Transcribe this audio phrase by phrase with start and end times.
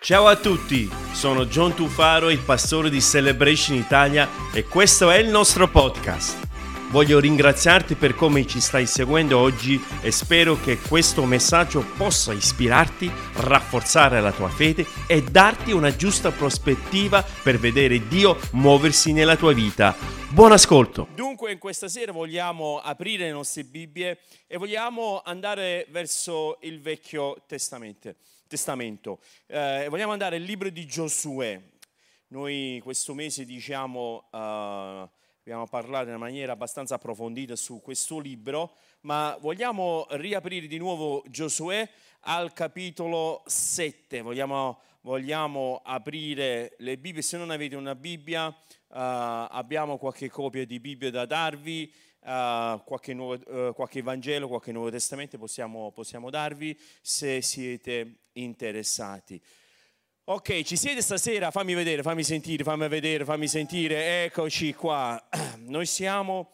[0.00, 5.28] Ciao a tutti, sono John Tufaro, il pastore di Celebration Italia e questo è il
[5.28, 6.46] nostro podcast.
[6.90, 13.10] Voglio ringraziarti per come ci stai seguendo oggi e spero che questo messaggio possa ispirarti,
[13.38, 19.52] rafforzare la tua fede e darti una giusta prospettiva per vedere Dio muoversi nella tua
[19.52, 19.94] vita.
[20.30, 21.08] Buon ascolto!
[21.14, 27.42] Dunque, in questa sera vogliamo aprire le nostre Bibbie e vogliamo andare verso il Vecchio
[27.46, 28.14] Testamento.
[28.48, 29.20] Testamento.
[29.46, 31.60] Eh, vogliamo andare al libro di Giosuè.
[32.28, 38.74] Noi questo mese diciamo, uh, abbiamo parlato in una maniera abbastanza approfondita su questo libro,
[39.02, 41.88] ma vogliamo riaprire di nuovo Giosuè
[42.20, 44.22] al capitolo 7.
[44.22, 47.22] Vogliamo, vogliamo aprire le Bibbie.
[47.22, 48.54] Se non avete una Bibbia, uh,
[48.88, 51.92] abbiamo qualche copia di Bibbia da darvi.
[52.28, 59.40] Uh, qualche, nuovo, uh, qualche, Vangelo, qualche Nuovo Testamento possiamo, possiamo darvi se siete interessati.
[60.24, 61.50] Ok, ci siete stasera?
[61.50, 64.24] Fammi vedere, fammi sentire, fammi vedere, fammi sentire.
[64.24, 65.26] Eccoci qua.
[65.60, 66.50] Noi siamo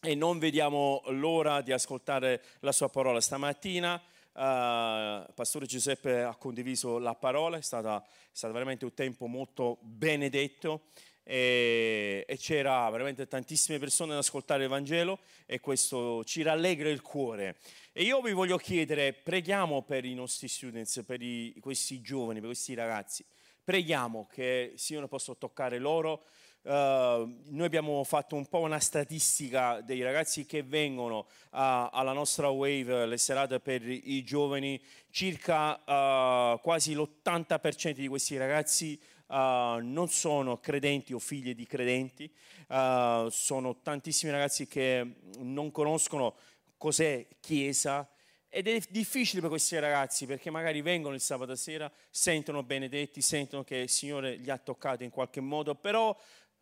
[0.00, 3.20] e non vediamo l'ora di ascoltare la sua parola.
[3.20, 9.26] Stamattina uh, Pastore Giuseppe ha condiviso la parola, è, stata, è stato veramente un tempo
[9.26, 10.84] molto benedetto
[11.28, 17.02] e, e c'era veramente tantissime persone ad ascoltare il Vangelo e questo ci rallegra il
[17.02, 17.56] cuore.
[17.92, 22.50] E io vi voglio chiedere, preghiamo per i nostri students, per i, questi giovani, per
[22.50, 23.24] questi ragazzi,
[23.64, 26.26] preghiamo che il Signore possa toccare loro.
[26.66, 32.48] Uh, noi abbiamo fatto un po' una statistica dei ragazzi che vengono uh, alla nostra
[32.48, 40.06] wave, le serate per i giovani, circa uh, quasi l'80% di questi ragazzi Uh, non
[40.08, 42.32] sono credenti o figli di credenti,
[42.68, 46.36] uh, sono tantissimi ragazzi che non conoscono
[46.76, 48.08] cos'è Chiesa
[48.48, 53.64] ed è difficile per questi ragazzi perché magari vengono il sabato sera, sentono benedetti, sentono
[53.64, 56.16] che il Signore li ha toccati in qualche modo, però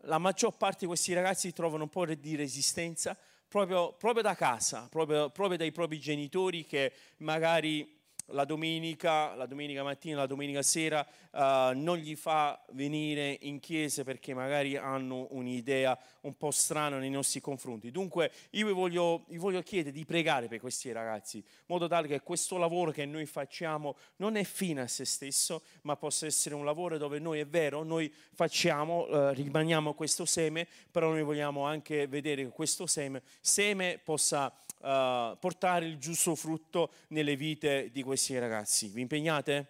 [0.05, 3.17] la maggior parte di questi ragazzi trovano un po' di resistenza
[3.49, 7.94] proprio, proprio da casa, proprio, proprio dai propri genitori che magari
[8.29, 11.39] la domenica, la domenica mattina, la domenica sera uh,
[11.79, 17.41] non gli fa venire in chiesa perché magari hanno un'idea un po' strana nei nostri
[17.41, 17.91] confronti.
[17.91, 22.09] Dunque io vi voglio, vi voglio chiedere di pregare per questi ragazzi, in modo tale
[22.09, 26.55] che questo lavoro che noi facciamo non è fine a se stesso, ma possa essere
[26.55, 31.65] un lavoro dove noi è vero, noi facciamo, uh, rimaniamo questo seme, però noi vogliamo
[31.65, 34.53] anche vedere che questo seme, seme possa
[34.85, 38.89] uh, portare il giusto frutto nelle vite di questi ragazzi.
[38.89, 39.69] Vi impegnate?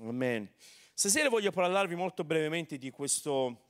[0.00, 0.48] Amen.
[0.92, 3.68] Stasera voglio parlarvi molto brevemente di, questo,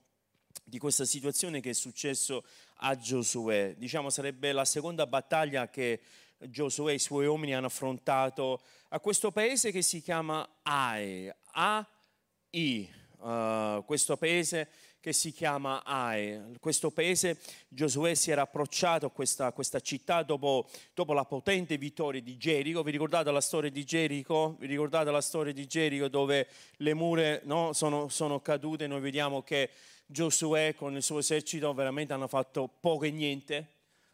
[0.63, 2.43] di questa situazione che è successo
[2.77, 3.75] a Giosuè.
[3.77, 6.01] Diciamo sarebbe la seconda battaglia che
[6.37, 11.31] Giosuè e i suoi uomini hanno affrontato a questo paese che si chiama Ai.
[11.53, 12.99] A-I.
[13.19, 14.67] Uh, questo paese
[15.01, 16.39] che si chiama Ai.
[16.59, 22.21] Questo paese, Giosuè si era approcciato a questa, questa città dopo, dopo, la potente vittoria
[22.21, 22.83] di Gerico.
[22.83, 24.55] Vi ricordate la storia di Gerico?
[24.59, 26.47] Vi ricordate la storia di Gerico dove
[26.77, 28.85] le mura no, sono, sono cadute?
[28.85, 29.71] Noi vediamo che
[30.05, 33.67] Giosuè con il suo esercito veramente hanno fatto poco e niente,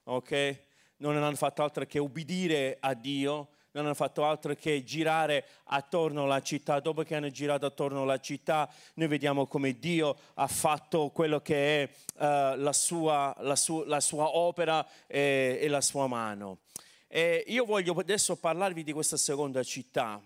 [0.04, 0.60] ok?
[0.98, 6.24] Non hanno fatto altro che ubbidire a Dio non hanno fatto altro che girare attorno
[6.24, 6.80] alla città.
[6.80, 11.84] Dopo che hanno girato attorno alla città, noi vediamo come Dio ha fatto quello che
[11.84, 16.60] è uh, la, sua, la, su, la, sua, opera e, e la sua mano.
[17.08, 20.22] E io voglio adesso parlarvi di questa seconda città.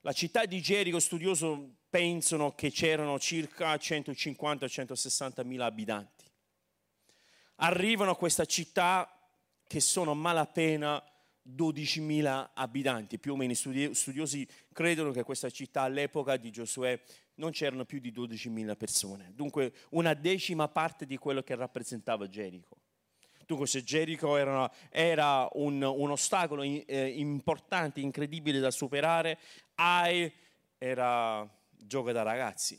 [0.00, 6.24] La città di Gerico, studiosi pensano che c'erano circa 150-160 mila abitanti.
[7.56, 9.10] Arrivano a questa città
[9.66, 11.02] che sono malapena
[11.54, 16.98] 12.000 abitanti, più o meno studiosi credono che questa città all'epoca di Giosuè
[17.34, 22.78] non c'erano più di 12.000 persone, dunque una decima parte di quello che rappresentava Gerico.
[23.46, 29.38] Dunque se Gerico era, era un, un, ostacolo eh, importante, incredibile da superare,
[29.76, 30.32] Ai
[30.78, 32.76] era gioco da ragazzi,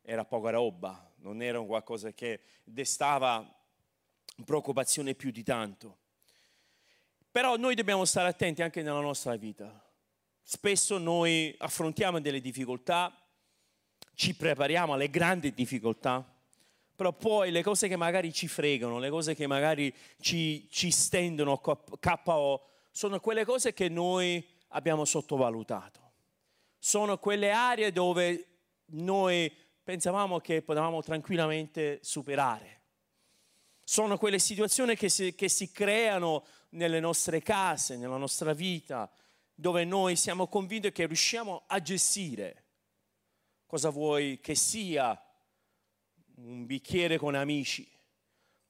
[0.00, 3.46] era poca roba, non era qualcosa che destava
[4.44, 5.98] preoccupazione più di tanto.
[7.36, 9.70] Però noi dobbiamo stare attenti anche nella nostra vita.
[10.42, 13.14] Spesso noi affrontiamo delle difficoltà,
[14.14, 16.26] ci prepariamo alle grandi difficoltà,
[16.94, 21.58] però poi le cose che magari ci fregano, le cose che magari ci, ci stendono
[21.58, 26.12] KO, sono quelle cose che noi abbiamo sottovalutato.
[26.78, 28.46] Sono quelle aree dove
[28.92, 29.54] noi
[29.84, 32.80] pensavamo che potevamo tranquillamente superare.
[33.84, 39.10] Sono quelle situazioni che si, che si creano nelle nostre case, nella nostra vita,
[39.54, 42.64] dove noi siamo convinti che riusciamo a gestire.
[43.66, 45.20] Cosa vuoi che sia
[46.36, 47.88] un bicchiere con amici?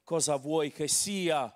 [0.05, 1.55] Cosa vuoi che sia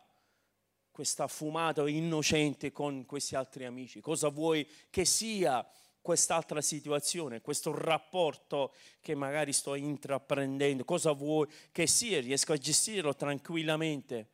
[0.90, 4.00] questa fumata innocente con questi altri amici?
[4.00, 5.66] Cosa vuoi che sia
[6.02, 10.84] quest'altra situazione, questo rapporto che magari sto intraprendendo?
[10.84, 12.20] Cosa vuoi che sia?
[12.20, 14.28] Riesco a gestirlo tranquillamente.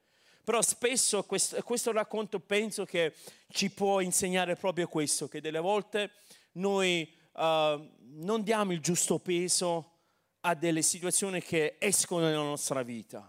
[0.47, 3.15] Però spesso questo, questo racconto penso che
[3.49, 6.13] ci può insegnare proprio questo, che delle volte
[6.53, 9.95] noi uh, non diamo il giusto peso
[10.43, 13.29] a delle situazioni che escono nella nostra vita.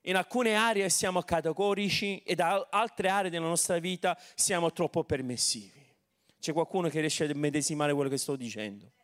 [0.00, 5.86] In alcune aree siamo categorici e da altre aree della nostra vita siamo troppo permissivi.
[6.40, 8.94] C'è qualcuno che riesce a medesimare quello che sto dicendo.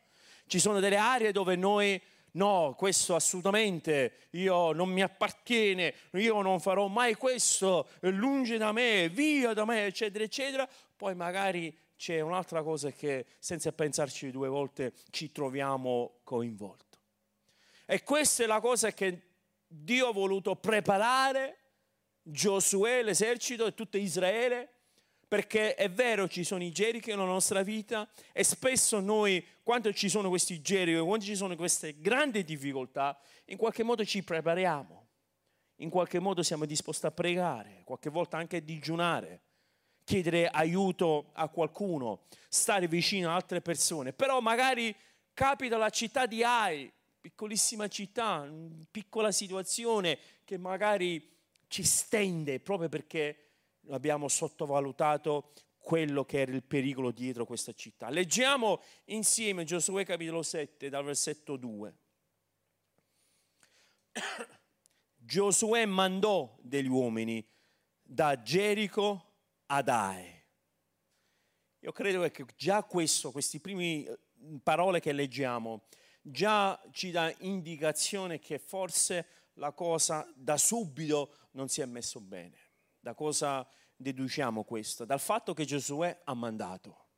[0.49, 2.03] Ci sono delle aree dove noi
[2.35, 9.09] no, questo assolutamente io non mi appartiene, io non farò mai questo, lungi da me,
[9.09, 10.69] via da me, eccetera, eccetera.
[10.97, 16.99] Poi magari c'è un'altra cosa che senza pensarci due volte ci troviamo coinvolti.
[17.87, 19.21] E questa è la cosa che
[19.67, 21.59] Dio ha voluto preparare
[22.27, 24.74] Giosuè, l'esercito e tutto Israele,
[25.35, 30.09] perché è vero ci sono i Gerichi nella nostra vita e spesso noi, quando ci
[30.09, 35.09] sono questi Gerichi, quando ci sono queste grandi difficoltà, in qualche modo ci prepariamo,
[35.79, 39.41] in qualche modo siamo disposti a pregare, qualche volta anche a digiunare,
[40.05, 44.95] chiedere aiuto a qualcuno, stare vicino a altre persone, però magari
[45.33, 46.89] capita la città di Ai,
[47.21, 48.49] piccolissima città,
[48.89, 51.29] piccola situazione che magari
[51.67, 53.44] ci stende proprio perché
[53.91, 58.09] abbiamo sottovalutato quello che era il pericolo dietro questa città.
[58.09, 61.95] Leggiamo insieme Giosuè capitolo 7 dal versetto 2.
[65.17, 67.47] Giosuè mandò degli uomini
[68.03, 69.33] da Gerico
[69.67, 70.43] ad Ai.
[71.81, 74.19] Io credo che già questo, queste prime eh,
[74.63, 75.83] parole che leggiamo,
[76.23, 82.64] già ci dà indicazione che forse la cosa da subito non si è messo bene.
[83.05, 85.05] Da cosa deduciamo questo?
[85.05, 87.09] Dal fatto che Giosuè ha mandato.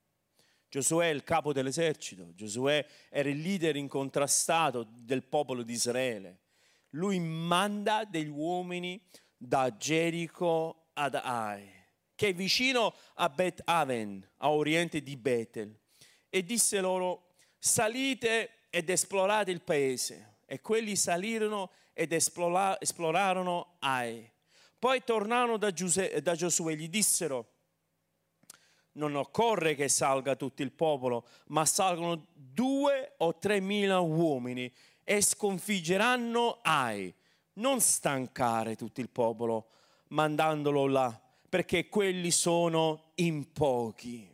[0.68, 6.40] Giosuè è il capo dell'esercito, Giosuè era il leader incontrastato del popolo di Israele.
[6.90, 9.00] Lui manda degli uomini
[9.36, 11.70] da Gerico ad Ai,
[12.16, 15.78] che è vicino a Bet Aven, a oriente di Betel,
[16.28, 20.38] e disse loro, salite ed esplorate il paese.
[20.46, 24.34] E quelli salirono ed esplora, esplorarono Ai.
[24.86, 27.54] Poi tornarono da, Giuse, da Giosuè e gli dissero,
[28.92, 34.72] non occorre che salga tutto il popolo, ma salgono due o tre mila uomini
[35.02, 37.12] e sconfiggeranno Ai.
[37.54, 39.70] Non stancare tutto il popolo
[40.10, 44.32] mandandolo là, perché quelli sono in pochi.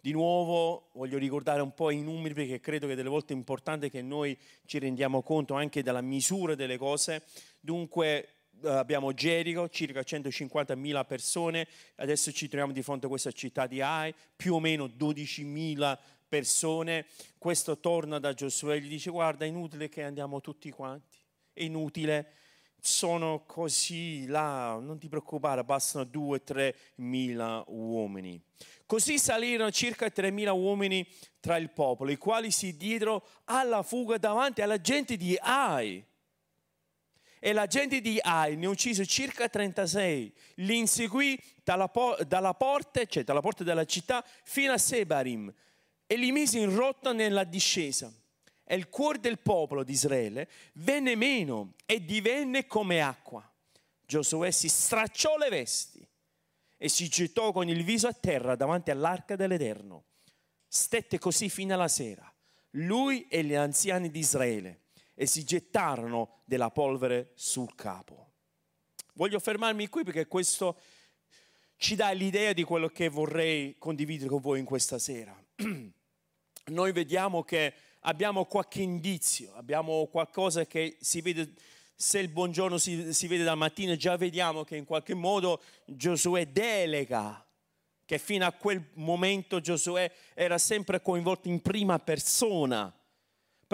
[0.00, 3.88] Di nuovo voglio ricordare un po' i numeri perché credo che delle volte è importante
[3.88, 4.36] che noi
[4.66, 7.22] ci rendiamo conto anche della misura delle cose.
[7.60, 11.66] Dunque abbiamo Gerico, circa 150.000 persone,
[11.96, 15.98] adesso ci troviamo di fronte a questa città di Ai, più o meno 12.000
[16.28, 17.06] persone.
[17.38, 21.18] Questo torna da Giosuè e gli dice guarda è inutile che andiamo tutti quanti,
[21.52, 22.32] è inutile
[22.86, 28.38] sono così là, non ti preoccupare, bastano 2-3 mila uomini.
[28.84, 31.06] Così salirono circa 3 mila uomini
[31.40, 36.04] tra il popolo, i quali si diedero alla fuga davanti alla gente di Ai.
[37.46, 43.04] E la gente di Ai ne uccise circa 36, li inseguì dalla, po- dalla, porta,
[43.04, 45.52] cioè dalla porta della città fino a Sebarim.
[46.06, 48.10] E li mise in rotta nella discesa.
[48.64, 53.46] E il cuore del popolo di Israele venne meno e divenne come acqua.
[54.06, 56.08] Giosuè si stracciò le vesti
[56.78, 60.04] e si gettò con il viso a terra davanti all'arca dell'Eterno.
[60.66, 62.26] Stette così fino alla sera,
[62.70, 64.83] lui e gli anziani di Israele,
[65.14, 68.32] e si gettarono della polvere sul capo.
[69.14, 70.76] Voglio fermarmi qui perché questo
[71.76, 75.36] ci dà l'idea di quello che vorrei condividere con voi in questa sera.
[76.66, 81.52] Noi vediamo che abbiamo qualche indizio, abbiamo qualcosa che si vede,
[81.94, 86.46] se il buongiorno si, si vede dal mattino, già vediamo che in qualche modo Giosuè
[86.46, 87.46] delega,
[88.04, 92.92] che fino a quel momento Giosuè era sempre coinvolto in prima persona.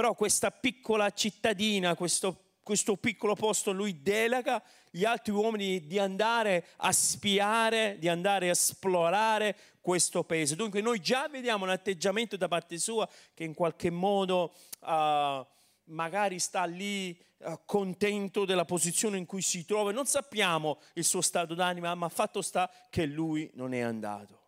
[0.00, 6.68] Però questa piccola cittadina, questo questo piccolo posto lui delega gli altri uomini di andare
[6.76, 10.56] a spiare, di andare a esplorare questo paese.
[10.56, 15.46] Dunque noi già vediamo un atteggiamento da parte sua che in qualche modo uh,
[15.84, 19.92] magari sta lì uh, contento della posizione in cui si trova.
[19.92, 24.40] Non sappiamo il suo stato d'anima, ma fatto sta che lui non è andato.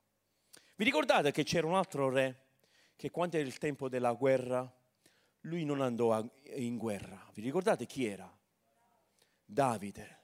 [0.77, 2.39] Vi ricordate che c'era un altro re
[2.97, 4.73] che quando era il tempo della guerra,
[5.43, 7.31] lui non andò in guerra.
[7.35, 8.31] Vi ricordate chi era?
[9.45, 10.21] Davide.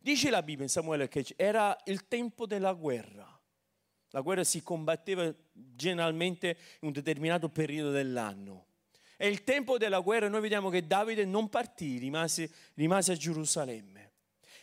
[0.00, 3.28] Dice la Bibbia in Samuele che era il tempo della guerra.
[4.10, 8.66] La guerra si combatteva generalmente in un determinato periodo dell'anno.
[9.16, 14.10] E il tempo della guerra noi vediamo che Davide non partì, rimase, rimase a Gerusalemme.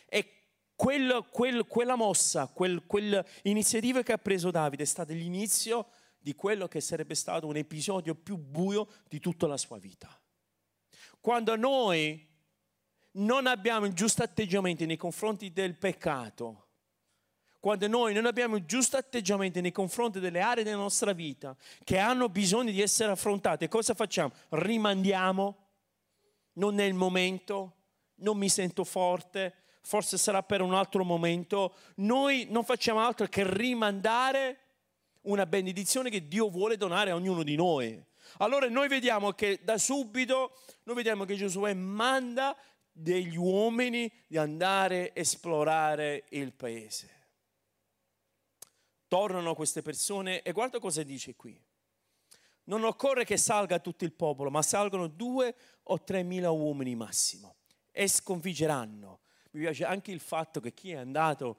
[0.06, 0.32] E
[0.76, 5.88] quel, quel, quella mossa, quel, quell'iniziativa che ha preso Davide è stata l'inizio
[6.20, 10.20] di quello che sarebbe stato un episodio più buio di tutta la sua vita.
[11.20, 12.28] Quando noi
[13.12, 16.66] non abbiamo il giusto atteggiamento nei confronti del peccato,
[17.58, 21.98] quando noi non abbiamo il giusto atteggiamento nei confronti delle aree della nostra vita che
[21.98, 24.32] hanno bisogno di essere affrontate, cosa facciamo?
[24.50, 25.68] Rimandiamo,
[26.54, 27.76] non è il momento,
[28.16, 31.74] non mi sento forte, forse sarà per un altro momento.
[31.96, 34.59] Noi non facciamo altro che rimandare
[35.22, 38.02] una benedizione che Dio vuole donare a ognuno di noi.
[38.38, 42.56] Allora noi vediamo che da subito, noi vediamo che Giosuè manda
[42.92, 47.18] degli uomini di andare a esplorare il paese
[49.10, 51.60] tornano queste persone e guarda cosa dice qui.
[52.64, 57.56] Non occorre che salga tutto il popolo, ma salgono due o tre mila uomini massimo
[57.90, 59.18] e sconfiggeranno.
[59.50, 61.58] Mi piace anche il fatto che chi è andato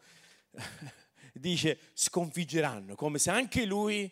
[1.34, 4.12] dice sconfiggeranno, come se anche lui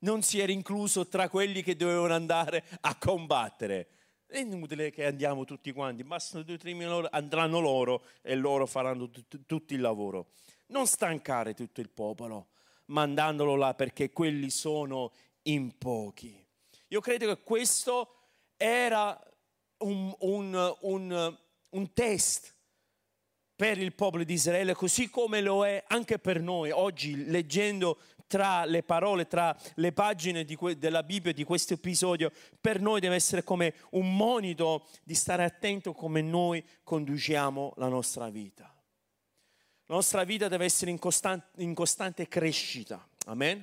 [0.00, 3.88] non si era incluso tra quelli che dovevano andare a combattere.
[4.26, 8.66] È inutile che andiamo tutti quanti, bastano due o tre mila, andranno loro e loro
[8.66, 10.32] faranno tutto il lavoro
[10.70, 12.48] non stancare tutto il popolo
[12.86, 16.44] mandandolo là perché quelli sono in pochi.
[16.88, 18.14] Io credo che questo
[18.56, 19.18] era
[19.78, 21.38] un, un, un,
[21.70, 22.54] un test
[23.60, 28.64] per il popolo di Israele, così come lo è anche per noi oggi, leggendo tra
[28.64, 33.44] le parole, tra le pagine que- della Bibbia di questo episodio, per noi deve essere
[33.44, 38.74] come un monito di stare attento come noi conduciamo la nostra vita.
[39.84, 43.06] La nostra vita deve essere in costante, in costante crescita.
[43.26, 43.62] Amen?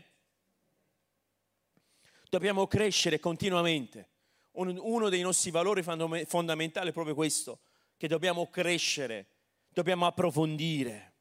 [2.29, 4.09] Dobbiamo crescere continuamente.
[4.51, 7.61] Uno dei nostri valori fondamentali è proprio questo,
[7.97, 9.36] che dobbiamo crescere,
[9.77, 11.13] dobbiamo approfondire.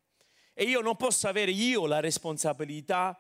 [0.55, 3.19] E io non posso avere io la responsabilità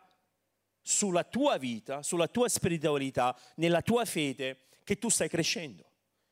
[0.80, 5.84] sulla tua vita, sulla tua spiritualità, nella tua fede, che tu stai crescendo.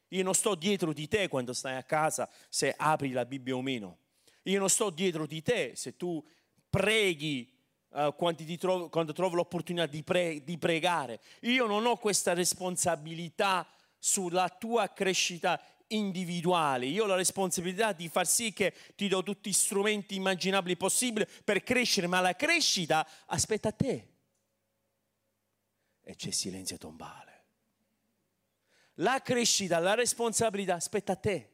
[0.08, 3.60] Io non sto dietro di te quando stai a casa, se apri la Bibbia o
[3.60, 3.98] meno.
[4.44, 6.24] Io non sto dietro di te se tu
[6.70, 7.52] preghi
[7.90, 11.20] uh, quando, trovo, quando, trovo l'opportunità di, pre, di pregare.
[11.40, 13.68] Io non ho questa responsabilità
[13.98, 16.86] sulla tua crescita individuale.
[16.86, 21.26] Io ho la responsabilità di far sì che ti do tutti gli strumenti immaginabili possibili
[21.44, 24.08] per crescere, ma la crescita aspetta te.
[26.02, 27.32] E c'è silenzio tombale.
[28.98, 31.50] La crescita, la responsabilità aspetta te.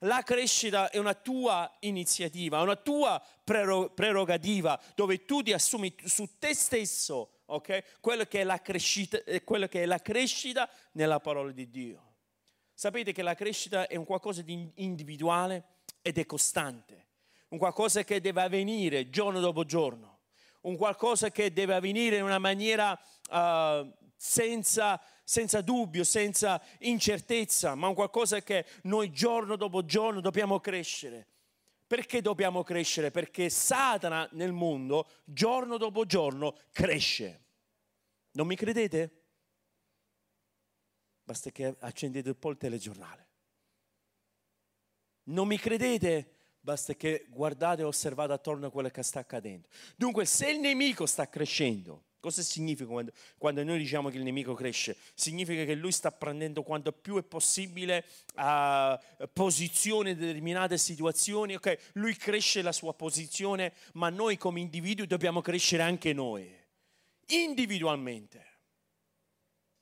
[0.00, 6.54] La crescita è una tua iniziativa, una tua prerogativa dove tu ti assumi su te
[6.54, 8.00] stesso, ok?
[8.00, 12.11] Quello che è la crescita, eh, quello che è la crescita nella parola di Dio.
[12.82, 15.66] Sapete che la crescita è un qualcosa di individuale
[16.02, 17.10] ed è costante,
[17.50, 20.22] un qualcosa che deve avvenire giorno dopo giorno,
[20.62, 27.86] un qualcosa che deve avvenire in una maniera uh, senza senza dubbio, senza incertezza, ma
[27.86, 31.28] un qualcosa che noi giorno dopo giorno dobbiamo crescere.
[31.86, 33.12] Perché dobbiamo crescere?
[33.12, 37.44] Perché Satana nel mondo giorno dopo giorno cresce.
[38.32, 39.21] Non mi credete?
[41.32, 43.26] Basta che accendete un po' il telegiornale.
[45.30, 46.34] Non mi credete?
[46.60, 49.66] Basta che guardate e osservate attorno a quello che sta accadendo.
[49.96, 54.54] Dunque, se il nemico sta crescendo, Cosa significa quando, quando, noi diciamo che il nemico
[54.54, 54.96] cresce?
[55.14, 58.04] Significa che lui sta prendendo quanto più è possibile
[58.36, 58.96] uh,
[59.32, 61.56] posizione in determinate situazioni.
[61.56, 61.76] Okay?
[61.94, 66.48] Lui cresce la sua posizione, ma noi come individui dobbiamo crescere anche noi,
[67.26, 68.51] individualmente.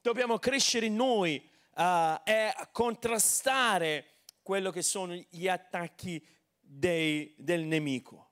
[0.01, 1.83] Dobbiamo crescere noi uh,
[2.25, 4.07] e contrastare
[4.43, 6.25] quello che sono gli attacchi
[6.59, 8.31] dei, del nemico.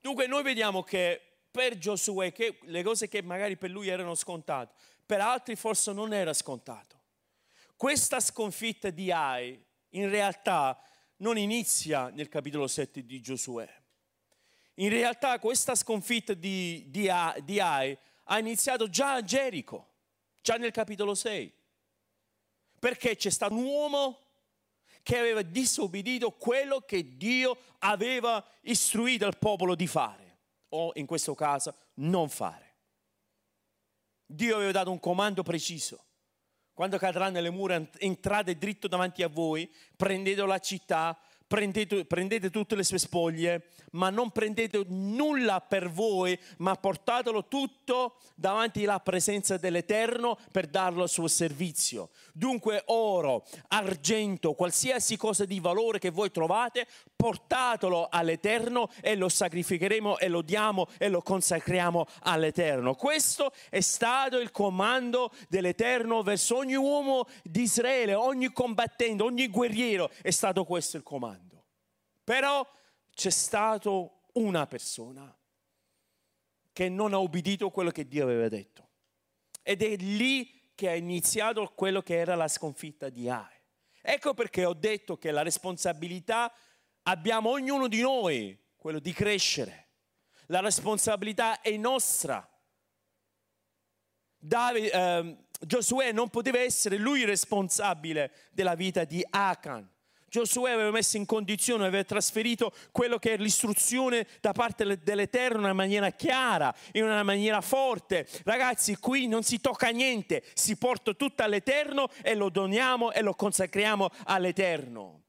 [0.00, 1.20] Dunque noi vediamo che
[1.50, 4.74] per Giosuè che le cose che magari per lui erano scontate,
[5.04, 7.00] per altri forse non era scontato.
[7.76, 10.80] Questa sconfitta di Ai in realtà
[11.16, 13.68] non inizia nel capitolo 7 di Giosuè.
[14.76, 17.08] In realtà questa sconfitta di, di,
[17.44, 19.91] di Ai ha iniziato già a Gerico,
[20.42, 21.52] già nel capitolo 6.
[22.78, 24.18] Perché c'è stato un uomo
[25.02, 30.38] che aveva disobbedito quello che Dio aveva istruito al popolo di fare
[30.70, 32.70] o in questo caso non fare.
[34.26, 36.06] Dio aveva dato un comando preciso.
[36.74, 42.74] quando cadranno le mura, entrate dritto davanti a voi, prendete la città, prendete, prendete tutte
[42.74, 49.56] le sue spoglie, ma non prendete nulla per voi, ma portatelo tutto davanti alla presenza
[49.56, 52.10] dell'Eterno per darlo al suo servizio.
[52.32, 60.18] Dunque oro, argento, qualsiasi cosa di valore che voi trovate, portatelo all'Eterno e lo sacrificheremo
[60.18, 62.94] e lo diamo e lo consacriamo all'Eterno.
[62.94, 70.10] Questo è stato il comando dell'Eterno verso ogni uomo di Israele, ogni combattente, ogni guerriero,
[70.22, 71.64] è stato questo il comando.
[72.24, 72.66] Però
[73.14, 75.36] c'è stato una persona
[76.72, 78.88] che non ha ubbidito quello che Dio aveva detto.
[79.62, 83.60] Ed è lì che ha iniziato quello che era la sconfitta di Ai.
[84.00, 86.52] Ecco perché ho detto che la responsabilità
[87.02, 89.88] abbiamo ognuno di noi, quello di crescere.
[90.46, 92.48] La responsabilità è nostra.
[94.36, 99.88] Davide, eh, Giosuè non poteva essere lui responsabile della vita di Achan.
[100.32, 105.64] Giosuè aveva messo in condizione, aveva trasferito quello che è l'istruzione da parte dell'Eterno in
[105.64, 108.26] una maniera chiara, in una maniera forte.
[108.42, 113.34] Ragazzi, qui non si tocca niente, si porta tutto all'Eterno e lo doniamo e lo
[113.34, 115.24] consacriamo all'Eterno.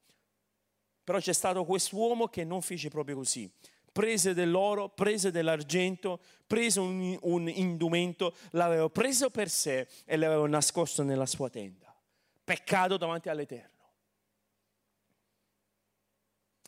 [1.04, 3.46] Però c'è stato quest'uomo che non fece proprio così.
[3.92, 11.02] Prese dell'oro, prese dell'argento, prese un, un indumento, l'aveva preso per sé e l'aveva nascosto
[11.02, 11.94] nella sua tenda.
[12.42, 13.73] Peccato davanti all'Eterno.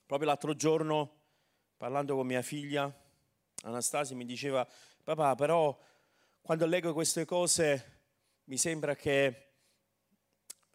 [0.07, 1.15] Proprio l'altro giorno,
[1.77, 2.93] parlando con mia figlia,
[3.63, 4.67] Anastasia mi diceva,
[5.03, 5.77] papà, però
[6.41, 8.03] quando leggo queste cose
[8.45, 9.55] mi sembra che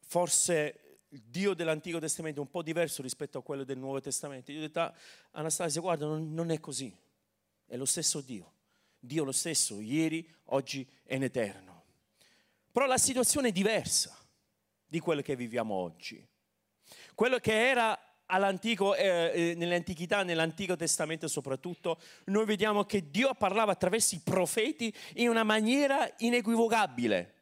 [0.02, 4.52] forse il Dio dell'Antico Testamento è un po' diverso rispetto a quello del Nuovo Testamento.
[4.52, 4.94] Io ho detto, ah,
[5.32, 6.94] Anastasia, guarda, non, non è così,
[7.66, 8.56] è lo stesso Dio.
[9.00, 11.86] Dio lo stesso, ieri, oggi e in eterno.
[12.70, 14.18] Però la situazione è diversa
[14.86, 16.26] di quello che viviamo oggi.
[17.16, 17.98] Quello che era
[18.32, 24.94] all'antico, eh, eh, nell'antichità, nell'Antico Testamento soprattutto, noi vediamo che Dio parlava attraverso i profeti
[25.16, 27.36] in una maniera inequivocabile.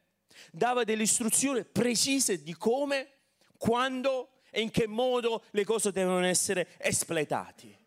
[0.50, 3.08] Dava delle istruzioni precise di come,
[3.56, 7.78] quando e in che modo le cose devono essere espletate.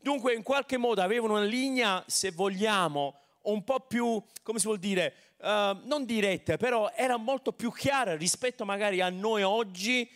[0.00, 4.78] Dunque, in qualche modo avevano una linea, se vogliamo, un po' più, come si vuol
[4.78, 10.08] dire, uh, non diretta, però era molto più chiara rispetto magari a noi oggi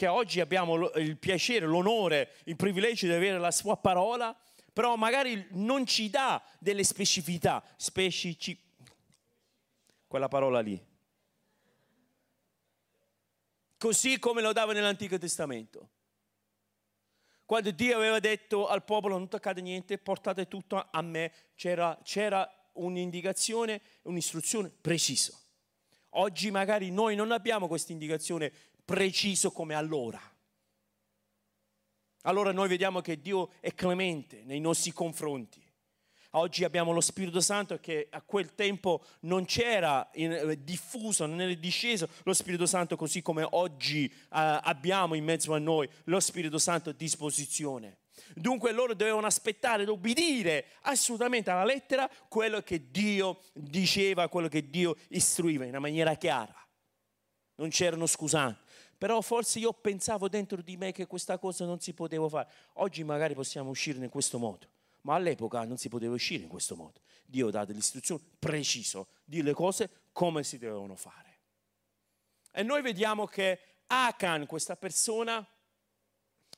[0.00, 4.34] che oggi abbiamo il piacere, l'onore, il privilegio di avere la sua parola,
[4.72, 8.58] però magari non ci dà delle specificità, specifici,
[10.06, 10.82] quella parola lì.
[13.76, 15.90] Così come lo dava nell'Antico Testamento.
[17.44, 22.50] Quando Dio aveva detto al popolo non toccate niente, portate tutto a me, c'era, c'era
[22.72, 25.38] un'indicazione, un'istruzione precisa.
[26.14, 28.50] Oggi magari noi non abbiamo questa indicazione
[28.90, 30.20] preciso come allora.
[32.22, 35.64] Allora noi vediamo che Dio è clemente nei nostri confronti.
[36.30, 41.54] Oggi abbiamo lo Spirito Santo che a quel tempo non c'era eh, diffuso, non era
[41.54, 46.58] disceso lo Spirito Santo così come oggi eh, abbiamo in mezzo a noi lo Spirito
[46.58, 47.98] Santo a disposizione.
[48.34, 54.68] Dunque loro dovevano aspettare ed obbedire assolutamente alla lettera quello che Dio diceva, quello che
[54.68, 56.54] Dio istruiva in una maniera chiara.
[57.54, 58.68] Non c'erano scusanti
[59.00, 62.50] però forse io pensavo dentro di me che questa cosa non si poteva fare.
[62.74, 64.68] Oggi magari possiamo uscire in questo modo,
[65.00, 67.00] ma all'epoca non si poteva uscire in questo modo.
[67.24, 71.38] Dio ha dato l'istruzione precisa di le cose come si dovevano fare.
[72.52, 75.48] E noi vediamo che Akan, questa persona,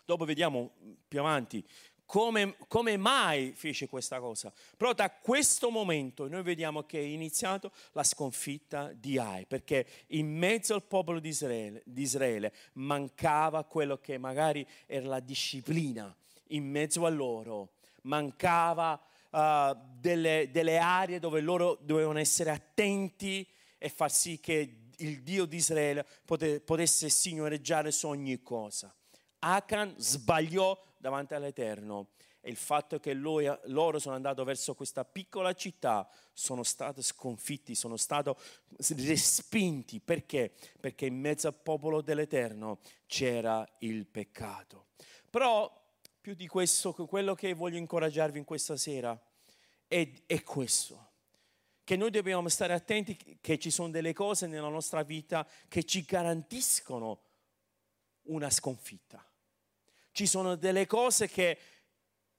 [0.04, 0.72] dopo vediamo
[1.06, 1.64] più avanti
[2.12, 4.52] come, come, mai fece questa cosa.
[4.76, 10.28] Però da questo momento noi vediamo che è iniziata la sconfitta di Ai, perché in
[10.28, 16.14] mezzo al popolo di Israele, di Israele mancava quello che magari era la disciplina,
[16.48, 17.70] in mezzo a loro
[18.02, 23.48] mancava uh, delle, delle aree dove loro dovevano essere attenti
[23.78, 28.94] e far sì che il Dio di Israele potesse signoreggiare su ogni cosa.
[29.38, 32.10] Acan sbagliò davanti all'Eterno
[32.40, 37.74] e il fatto che lui, loro sono andati verso questa piccola città sono stati sconfitti,
[37.74, 38.30] sono stati
[38.98, 39.98] respinti.
[39.98, 40.52] Perché?
[40.78, 44.86] Perché in mezzo al popolo dell'Eterno c'era il peccato.
[45.28, 45.70] Però
[46.20, 49.20] più di questo, quello che voglio incoraggiarvi in questa sera
[49.88, 51.10] è, è questo
[51.82, 56.02] che noi dobbiamo stare attenti che ci sono delle cose nella nostra vita che ci
[56.02, 57.22] garantiscono
[58.26, 59.26] una sconfitta.
[60.12, 61.58] Ci sono delle cose che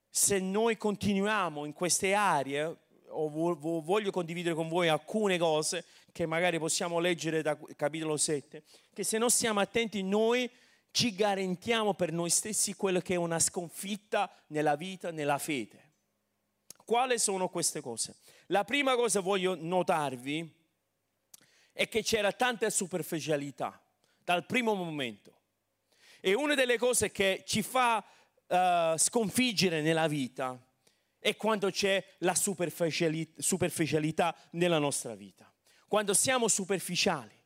[0.10, 2.78] se noi continuiamo in queste aree,
[3.10, 9.18] voglio condividere con voi alcune cose che magari possiamo leggere da capitolo 7, che se
[9.18, 10.50] non siamo attenti noi
[10.92, 15.92] ci garantiamo per noi stessi quello che è una sconfitta nella vita, nella fede.
[16.86, 18.18] Quali sono queste cose?
[18.48, 20.62] La prima cosa che voglio notarvi
[21.72, 23.82] è che c'era tanta superficialità
[24.24, 25.42] dal primo momento.
[26.26, 28.02] E una delle cose che ci fa
[28.48, 30.58] uh, sconfiggere nella vita
[31.20, 35.54] è quando c'è la superficialità, superficialità nella nostra vita.
[35.86, 37.38] Quando siamo superficiali.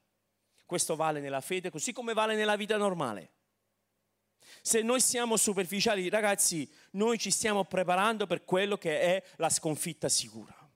[0.64, 3.32] Questo vale nella fede così come vale nella vita normale.
[4.62, 10.08] Se noi siamo superficiali, ragazzi, noi ci stiamo preparando per quello che è la sconfitta
[10.08, 10.67] sicura.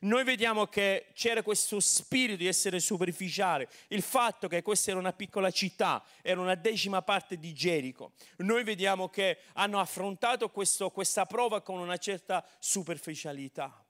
[0.00, 5.12] Noi vediamo che c'era questo spirito di essere superficiale, il fatto che questa era una
[5.12, 8.12] piccola città, era una decima parte di Gerico.
[8.38, 13.84] Noi vediamo che hanno affrontato questo, questa prova con una certa superficialità.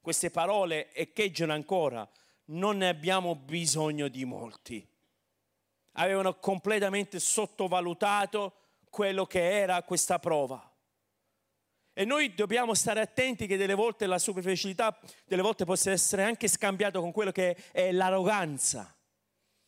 [0.00, 2.08] Queste parole echeggiano ancora,
[2.46, 4.86] non ne abbiamo bisogno di molti
[5.94, 8.52] avevano completamente sottovalutato
[8.90, 10.73] quello che era questa prova.
[11.96, 16.48] E noi dobbiamo stare attenti che delle volte la superficialità, delle volte possa essere anche
[16.48, 18.92] scambiato con quello che è l'arroganza.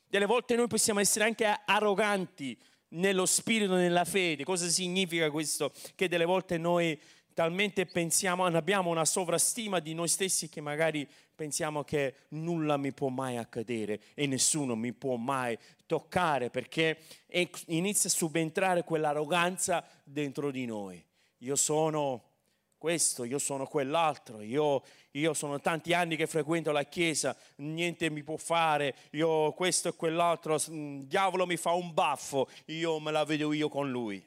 [0.09, 2.59] Delle volte noi possiamo essere anche arroganti
[2.89, 4.43] nello spirito, nella fede.
[4.43, 5.73] Cosa significa questo?
[5.95, 7.01] Che delle volte noi
[7.33, 13.09] talmente pensiamo, abbiamo una sovrastima di noi stessi che magari pensiamo che nulla mi può
[13.09, 16.99] mai accadere e nessuno mi può mai toccare perché
[17.67, 21.06] inizia a subentrare quell'arroganza dentro di noi.
[21.39, 22.23] Io sono
[22.79, 28.23] questo, io sono quell'altro, io, io, sono tanti anni che frequento la chiesa, niente mi
[28.23, 33.25] può fare, io questo e quell'altro, il diavolo mi fa un baffo, io me la
[33.25, 34.25] vedo io con lui.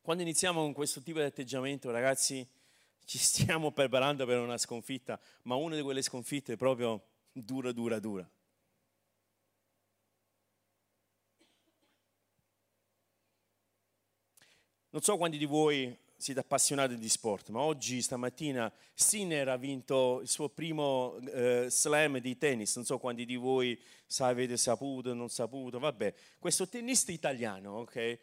[0.00, 2.46] Quando iniziamo con questo tipo di atteggiamento, ragazzi,
[3.04, 7.98] ci stiamo preparando per una sconfitta, ma una di quelle sconfitte è proprio dura, dura,
[7.98, 8.28] dura.
[14.92, 20.18] Non so quanti di voi siete appassionati di sport, ma oggi, stamattina, Sinner ha vinto
[20.20, 22.74] il suo primo eh, slam di tennis.
[22.74, 23.80] Non so quanti di voi
[24.18, 26.12] avete saputo, non saputo, vabbè.
[26.40, 28.18] Questo tennista italiano, ok?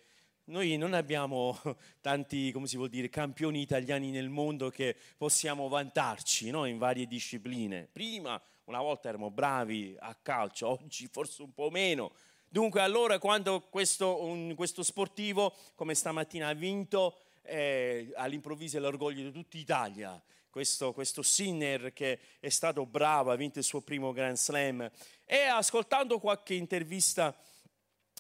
[0.46, 1.58] Noi non abbiamo
[2.02, 6.66] tanti, come si vuol dire, campioni italiani nel mondo che possiamo vantarci no?
[6.66, 7.88] in varie discipline.
[7.90, 12.12] Prima, una volta eravamo bravi a calcio, oggi forse un po' meno.
[12.50, 19.24] Dunque allora quando questo, un, questo sportivo, come stamattina ha vinto, eh, all'improvviso è l'orgoglio
[19.24, 20.22] di tutta Italia.
[20.50, 24.90] Questo, questo Sinner che è stato bravo, ha vinto il suo primo Grand Slam.
[25.26, 27.36] E ascoltando qualche intervista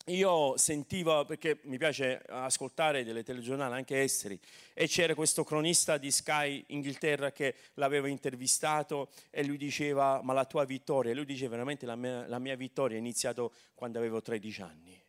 [0.07, 4.39] io sentivo, perché mi piace ascoltare delle telegiornali anche esteri,
[4.73, 10.45] e c'era questo cronista di Sky Inghilterra che l'aveva intervistato e lui diceva, ma la
[10.45, 14.61] tua vittoria, lui diceva veramente la mia, la mia vittoria è iniziata quando avevo 13
[14.61, 15.03] anni.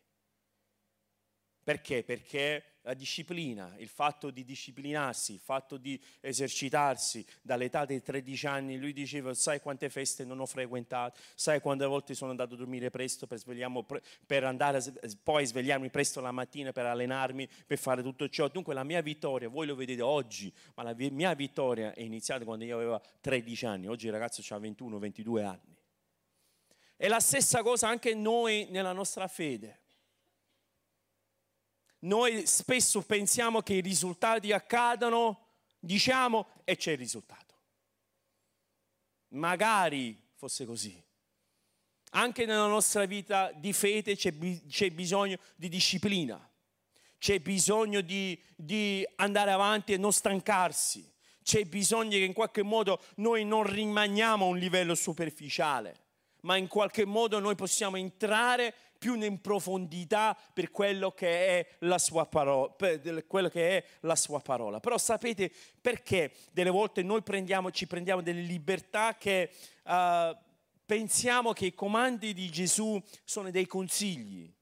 [1.63, 2.03] Perché?
[2.03, 8.77] Perché la disciplina, il fatto di disciplinarsi, il fatto di esercitarsi dall'età dei 13 anni,
[8.77, 12.89] lui diceva sai quante feste non ho frequentato, sai quante volte sono andato a dormire
[12.89, 13.41] presto per,
[14.25, 14.81] per andare
[15.23, 18.47] poi svegliarmi presto la mattina per allenarmi, per fare tutto ciò.
[18.47, 22.65] Dunque la mia vittoria, voi lo vedete oggi, ma la mia vittoria è iniziata quando
[22.65, 25.77] io avevo 13 anni, oggi il ragazzo ha 21-22 anni.
[27.01, 29.78] E la stessa cosa anche noi nella nostra fede.
[31.99, 35.47] Noi spesso pensiamo che i risultati accadano,
[35.79, 37.55] diciamo, e c'è il risultato.
[39.29, 41.01] Magari fosse così.
[42.11, 44.33] Anche nella nostra vita di fede c'è,
[44.67, 46.49] c'è bisogno di disciplina,
[47.19, 51.07] c'è bisogno di, di andare avanti e non stancarsi,
[51.43, 56.07] c'è bisogno che in qualche modo noi non rimaniamo a un livello superficiale,
[56.41, 61.97] ma in qualche modo noi possiamo entrare più in profondità per quello che è la
[61.97, 62.75] sua parola,
[63.25, 64.79] quello che è la sua parola.
[64.79, 69.51] Però sapete perché delle volte noi prendiamo, ci prendiamo delle libertà che
[69.85, 70.35] uh,
[70.85, 74.53] pensiamo che i comandi di Gesù sono dei consigli.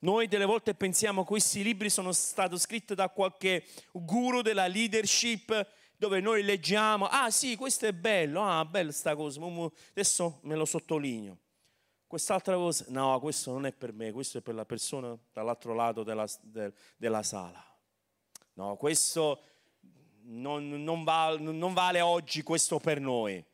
[0.00, 5.66] Noi delle volte pensiamo che questi libri sono stati scritti da qualche guru della leadership
[5.96, 9.40] dove noi leggiamo, ah sì, questo è bello, ah, bella sta cosa,
[9.90, 11.38] adesso me lo sottolineo.
[12.06, 16.02] Quest'altra cosa, no, questo non è per me, questo è per la persona dall'altro lato
[16.02, 17.64] della, de, della sala.
[18.54, 19.40] No, questo
[20.22, 23.44] non, non, vale, non vale oggi questo per noi.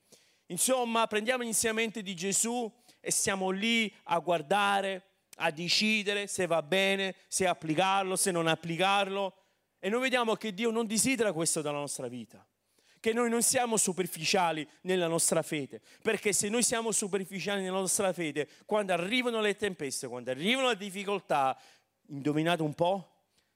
[0.46, 5.04] Insomma, prendiamo l'insegnamento di Gesù e stiamo lì a guardare,
[5.36, 9.34] a decidere se va bene, se applicarlo, se non applicarlo.
[9.80, 12.46] E noi vediamo che Dio non desidera questo dalla nostra vita
[13.00, 18.12] che noi non siamo superficiali nella nostra fede, perché se noi siamo superficiali nella nostra
[18.12, 21.58] fede, quando arrivano le tempeste, quando arrivano le difficoltà,
[22.08, 23.08] indovinate un po',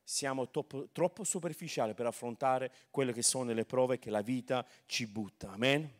[0.03, 5.07] siamo troppo, troppo superficiali per affrontare quelle che sono le prove che la vita ci
[5.07, 5.51] butta.
[5.53, 5.91] Amen?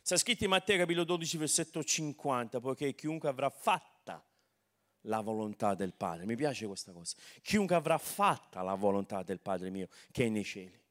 [0.00, 3.95] Sta scritto in Matteo capitolo 12, versetto 50, poiché chiunque avrà fatta
[5.06, 9.70] la volontà del Padre, mi piace questa cosa, chiunque avrà fatta la volontà del Padre
[9.70, 10.84] mio che è nei cieli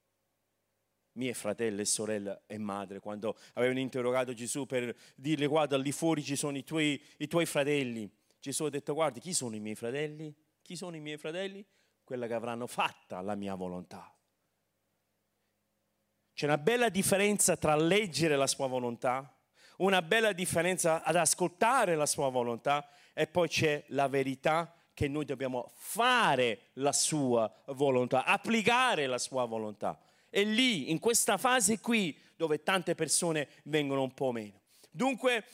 [1.16, 6.22] miei fratelli e sorelle e madre, quando avevano interrogato Gesù per dirgli guarda lì fuori
[6.22, 8.12] ci sono i tuoi, i tuoi fratelli,
[8.46, 10.32] Gesù ha detto guarda chi sono i miei fratelli?
[10.62, 11.66] Chi sono i miei fratelli?
[12.04, 14.16] Quella che avranno fatta la mia volontà.
[16.32, 19.35] C'è una bella differenza tra leggere la sua volontà,
[19.78, 25.26] una bella differenza ad ascoltare la sua volontà e poi c'è la verità che noi
[25.26, 30.00] dobbiamo fare la sua volontà, applicare la sua volontà.
[30.30, 34.62] È lì, in questa fase qui, dove tante persone vengono un po' meno.
[34.90, 35.46] Dunque,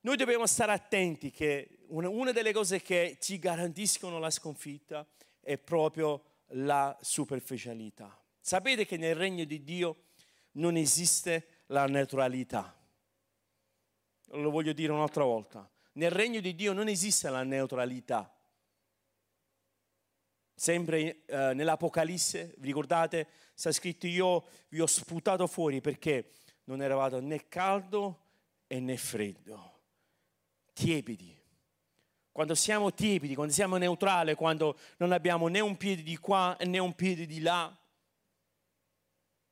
[0.00, 5.06] noi dobbiamo stare attenti che una, delle cose che ci garantiscono la sconfitta
[5.40, 8.18] è proprio la superficialità.
[8.40, 10.04] Sapete che nel regno di Dio
[10.52, 12.76] non esiste la neutralità.
[14.30, 15.68] Lo voglio dire un'altra volta.
[15.92, 18.30] Nel regno di Dio non esiste la neutralità.
[20.54, 26.32] Sempre eh, nell'Apocalisse, vi ricordate, sta scritto io vi ho sputato fuori perché
[26.64, 28.20] non eravate né caldo
[28.68, 29.80] né freddo,
[30.72, 31.34] tiepidi.
[32.32, 36.78] Quando siamo tiepidi, quando siamo neutrali, quando non abbiamo né un piede di qua né
[36.78, 37.74] un piede di là,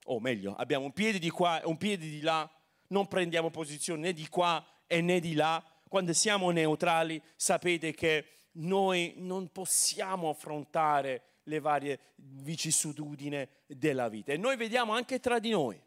[0.07, 2.51] o meglio, abbiamo un piede di qua e un piede di là,
[2.95, 9.15] non prendiamo posizione né di qua né di là, quando siamo neutrali sapete che noi
[9.17, 14.33] non possiamo affrontare le varie vicissitudini della vita.
[14.33, 15.83] E noi vediamo anche tra di noi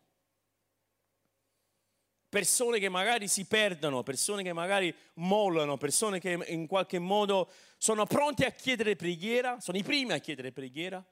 [2.29, 8.05] persone che magari si perdono, persone che magari mollano, persone che in qualche modo sono
[8.05, 11.03] pronti a chiedere preghiera, sono i primi a chiedere preghiera,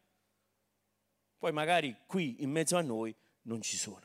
[1.37, 4.04] poi magari qui in mezzo a noi non ci sono.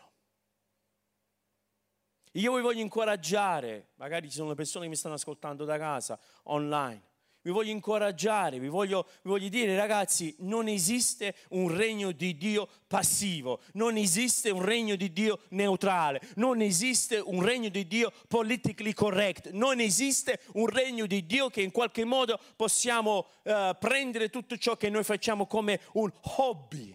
[2.32, 7.10] Io vi voglio incoraggiare, magari ci sono persone che mi stanno ascoltando da casa, online,
[7.42, 12.68] vi voglio incoraggiare, vi voglio, vi voglio, dire ragazzi, non esiste un regno di Dio
[12.86, 18.92] passivo, non esiste un regno di Dio neutrale, non esiste un regno di Dio politically
[18.92, 24.58] correct, non esiste un regno di Dio che in qualche modo possiamo uh, prendere tutto
[24.58, 26.94] ciò che noi facciamo come un hobby.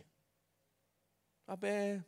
[1.46, 2.00] Vabbè,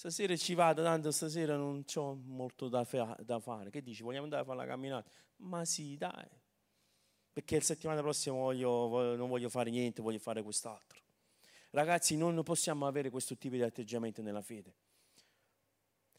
[0.00, 3.68] stasera ci vado, tanto stasera non ho molto da, fa- da fare.
[3.68, 5.10] Che dici, vogliamo andare a fare la camminata?
[5.36, 6.28] Ma sì, dai
[7.32, 11.00] perché la settimana prossima voglio, non voglio fare niente, voglio fare quest'altro.
[11.70, 14.74] Ragazzi, non possiamo avere questo tipo di atteggiamento nella fede.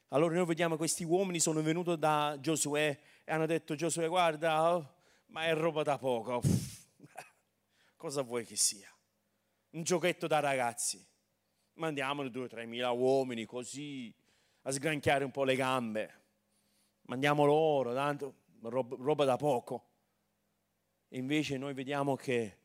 [0.10, 4.94] Allora noi vediamo questi uomini sono venuti da Giosuè e hanno detto Giosuè guarda, oh,
[5.28, 6.42] ma è roba da poco.
[7.96, 8.94] Cosa vuoi che sia?
[9.72, 11.06] Un giochetto da ragazzi.
[11.76, 14.14] O tre mila uomini così
[14.64, 16.20] a sgranchiare un po' le gambe.
[17.04, 19.90] Mandiamo loro, tanto roba, roba da poco.
[21.08, 22.58] E invece noi vediamo che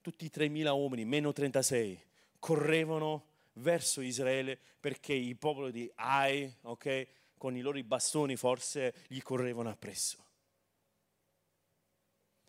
[0.00, 2.00] tutti i 3.000 uomini, meno 36,
[2.38, 9.20] correvano verso Israele perché il popolo di Ai, ok, con i loro bastoni forse gli
[9.22, 10.24] correvano appresso.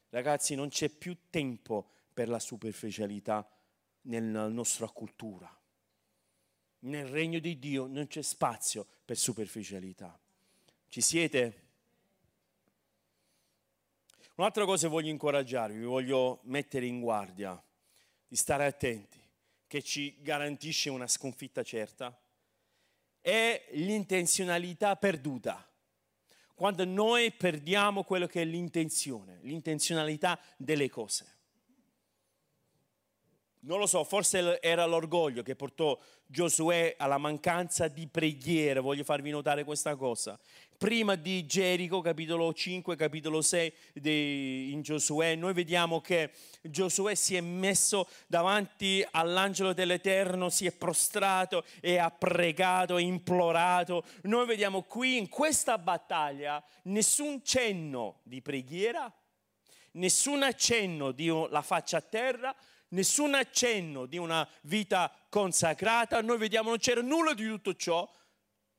[0.10, 3.50] Ragazzi, non c'è più tempo per la superficialità
[4.02, 5.61] nella nostra cultura.
[6.84, 10.18] Nel regno di Dio non c'è spazio per superficialità.
[10.88, 11.62] Ci siete?
[14.36, 17.62] Un'altra cosa voglio incoraggiarvi, vi voglio mettere in guardia
[18.28, 19.20] di stare attenti,
[19.68, 22.18] che ci garantisce una sconfitta certa,
[23.20, 25.66] è l'intenzionalità perduta.
[26.56, 31.41] Quando noi perdiamo quello che è l'intenzione, l'intenzionalità delle cose.
[33.64, 39.30] Non lo so, forse era l'orgoglio che portò Giosuè alla mancanza di preghiera, voglio farvi
[39.30, 40.40] notare questa cosa
[40.82, 46.32] prima di Gerico, capitolo 5, capitolo 6 di, in Giosuè, noi vediamo che
[46.64, 54.04] Giosuè si è messo davanti all'angelo dell'Eterno, si è prostrato e ha pregato, e implorato.
[54.24, 59.14] Noi vediamo qui in questa battaglia nessun cenno di preghiera,
[59.92, 62.56] nessun accenno di la faccia a terra,
[62.92, 66.22] nessun accenno di una vita consacrata.
[66.22, 68.10] Noi vediamo non c'era nulla di tutto ciò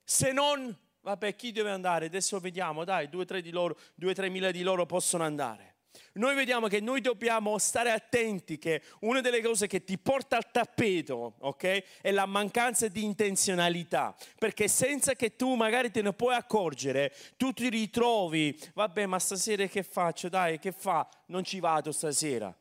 [0.05, 2.07] se non Vabbè, chi deve andare?
[2.07, 5.72] Adesso vediamo, dai, due o tre, di loro, due, tre mila di loro possono andare.
[6.14, 10.51] Noi vediamo che noi dobbiamo stare attenti che una delle cose che ti porta al
[10.53, 16.37] tappeto, ok, è la mancanza di intenzionalità, perché senza che tu magari te ne puoi
[16.37, 20.29] accorgere, tu ti ritrovi, vabbè, ma stasera che faccio?
[20.29, 21.09] Dai, che fa?
[21.27, 22.55] Non ci vado stasera.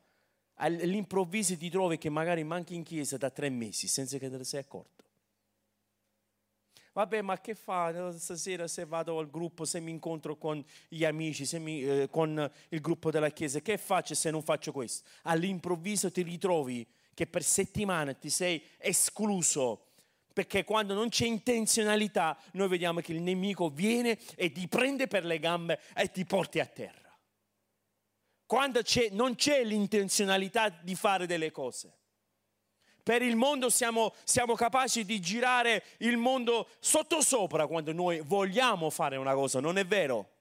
[0.64, 4.44] All'improvviso ti trovi che magari manchi in chiesa da tre mesi senza che te ne
[4.44, 5.04] sei accorto.
[6.94, 11.58] Vabbè, ma che fa stasera se vado al gruppo, se mi incontro con gli amici,
[11.58, 13.62] mi, eh, con il gruppo della chiesa?
[13.62, 15.08] Che faccio se non faccio questo?
[15.24, 19.88] All'improvviso ti ritrovi che per settimane ti sei escluso.
[20.34, 25.26] Perché quando non c'è intenzionalità, noi vediamo che il nemico viene e ti prende per
[25.26, 27.01] le gambe e ti porti a terra.
[28.52, 32.00] Quando c'è, non c'è l'intenzionalità di fare delle cose
[33.02, 39.16] per il mondo siamo, siamo capaci di girare il mondo sottosopra quando noi vogliamo fare
[39.16, 40.32] una cosa, non è vero?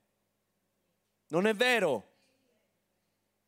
[1.28, 2.08] Non è vero?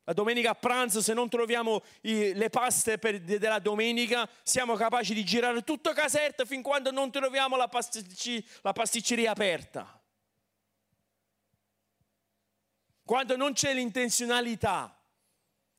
[0.05, 5.13] La domenica a pranzo, se non troviamo i, le paste per, della domenica, siamo capaci
[5.13, 10.02] di girare tutto caserta fin quando non troviamo la, pasticci, la pasticceria aperta.
[13.05, 14.97] Quando non c'è l'intenzionalità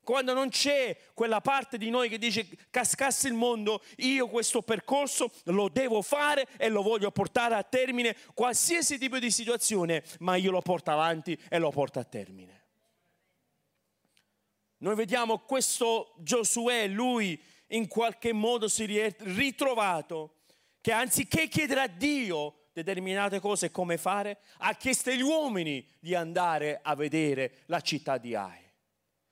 [0.05, 5.31] quando non c'è quella parte di noi che dice cascasse il mondo, io questo percorso
[5.45, 10.51] lo devo fare e lo voglio portare a termine, qualsiasi tipo di situazione, ma io
[10.51, 12.63] lo porto avanti e lo porto a termine.
[14.77, 20.35] Noi vediamo questo Giosuè, lui in qualche modo si è ritrovato
[20.81, 26.81] che anziché chiedere a Dio determinate cose come fare, ha chiesto agli uomini di andare
[26.83, 28.63] a vedere la città di Ai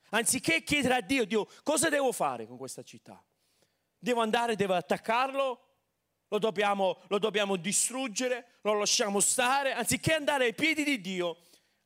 [0.08, 3.22] anziché chiedere a Dio, Dio, cosa devo fare con questa città?
[3.98, 5.60] Devo andare, devo attaccarlo?
[6.28, 8.46] Lo dobbiamo, lo dobbiamo distruggere?
[8.62, 9.72] Lo lasciamo stare?
[9.72, 11.36] Anziché andare ai piedi di Dio,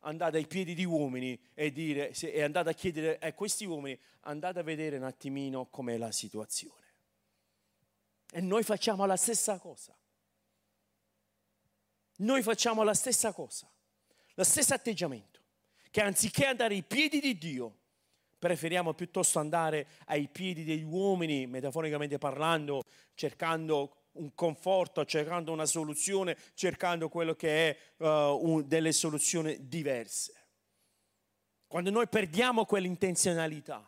[0.01, 4.61] andate ai piedi di uomini e, dire, e andate a chiedere a questi uomini, andate
[4.61, 6.77] a vedere un attimino com'è la situazione.
[8.31, 9.98] E noi facciamo la stessa cosa.
[12.19, 13.71] Noi facciamo la stessa cosa,
[14.35, 15.41] lo stesso atteggiamento,
[15.91, 17.79] che anziché andare ai piedi di Dio,
[18.39, 26.37] Preferiamo piuttosto andare ai piedi degli uomini, metaforicamente parlando, cercando un conforto, cercando una soluzione,
[26.55, 30.35] cercando quello che è uh, un, delle soluzioni diverse.
[31.67, 33.85] Quando noi perdiamo quell'intenzionalità,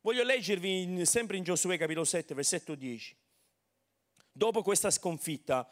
[0.00, 3.14] voglio leggervi in, sempre in Giosuè capitolo 7, versetto 10.
[4.32, 5.70] Dopo questa sconfitta,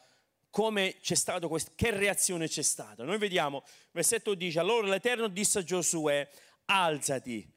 [0.53, 3.05] come c'è stato questo, che reazione c'è stata?
[3.05, 6.29] Noi vediamo, versetto 10, allora l'Eterno disse a Giosuè,
[6.67, 7.51] alzati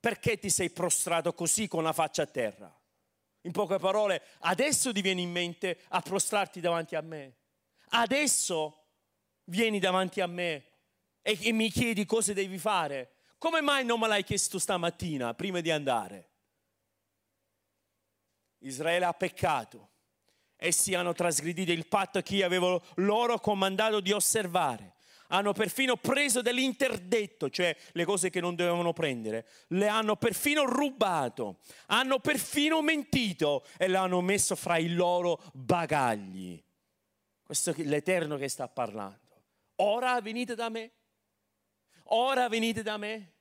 [0.00, 2.74] perché ti sei prostrato così con la faccia a terra?
[3.42, 7.36] In poche parole, adesso ti viene in mente a prostrarti davanti a me.
[7.90, 8.86] Adesso
[9.44, 10.64] vieni davanti a me
[11.20, 13.10] e mi chiedi cosa devi fare.
[13.36, 16.30] Come mai non me l'hai chiesto stamattina prima di andare?
[18.60, 19.90] Israele ha peccato.
[20.58, 24.96] Essi hanno trasgredito il patto che io avevo loro comandato di osservare
[25.28, 31.58] hanno perfino preso dell'interdetto, cioè le cose che non dovevano prendere, le hanno perfino rubato,
[31.86, 36.62] hanno perfino mentito e le hanno messo fra i loro bagagli.
[37.42, 39.42] Questo è l'Eterno che sta parlando.
[39.76, 40.90] Ora venite da me,
[42.04, 43.32] ora venite da me.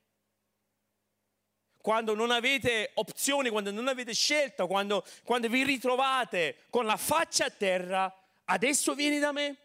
[1.87, 7.45] Quando non avete opzioni, quando non avete scelta, quando, quando vi ritrovate con la faccia
[7.45, 9.57] a terra, adesso vieni da me.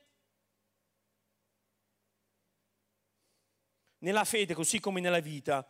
[3.98, 5.66] nella fede, così come nella vita,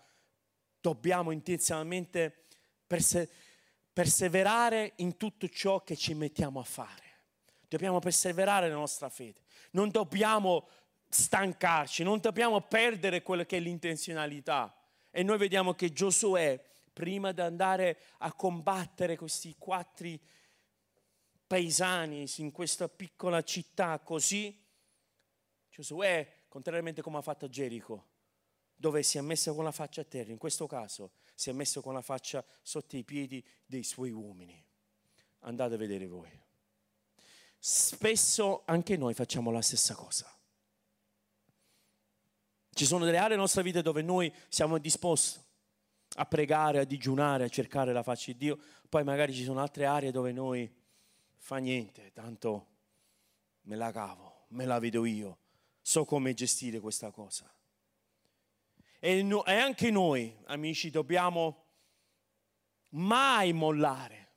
[0.78, 2.44] dobbiamo intenzionalmente
[2.86, 3.30] perse-
[3.90, 7.02] perseverare in tutto ciò che ci mettiamo a fare.
[7.66, 9.40] Dobbiamo perseverare nella nostra fede.
[9.70, 10.68] Non dobbiamo
[11.08, 14.76] stancarci, non dobbiamo perdere quello che è l'intenzionalità.
[15.14, 16.60] E noi vediamo che Giosuè,
[16.92, 20.08] prima di andare a combattere questi quattro
[21.46, 24.58] paesani in questa piccola città così,
[25.68, 28.06] Giosuè, contrariamente come ha fatto Gerico,
[28.74, 31.82] dove si è messo con la faccia a terra, in questo caso si è messo
[31.82, 34.64] con la faccia sotto i piedi dei suoi uomini.
[35.40, 36.30] Andate a vedere voi.
[37.58, 40.31] Spesso anche noi facciamo la stessa cosa.
[42.74, 45.38] Ci sono delle aree nella nostra vita dove noi siamo disposti
[46.16, 48.58] a pregare, a digiunare, a cercare la faccia di Dio,
[48.88, 50.70] poi magari ci sono altre aree dove noi
[51.36, 52.66] fa niente, tanto
[53.62, 55.38] me la cavo, me la vedo io,
[55.80, 57.52] so come gestire questa cosa.
[58.98, 61.64] E, no, e anche noi, amici, dobbiamo
[62.90, 64.28] mai mollare,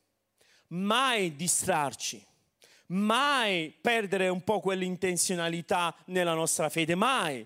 [0.69, 2.25] mai distrarci,
[2.87, 7.45] mai perdere un po' quell'intenzionalità nella nostra fede, mai.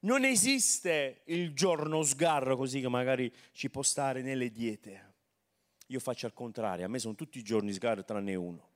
[0.00, 5.14] Non esiste il giorno sgarro così che magari ci può stare nelle diete.
[5.86, 8.66] Io faccio al contrario, a me sono tutti i giorni sgarro tranne uno.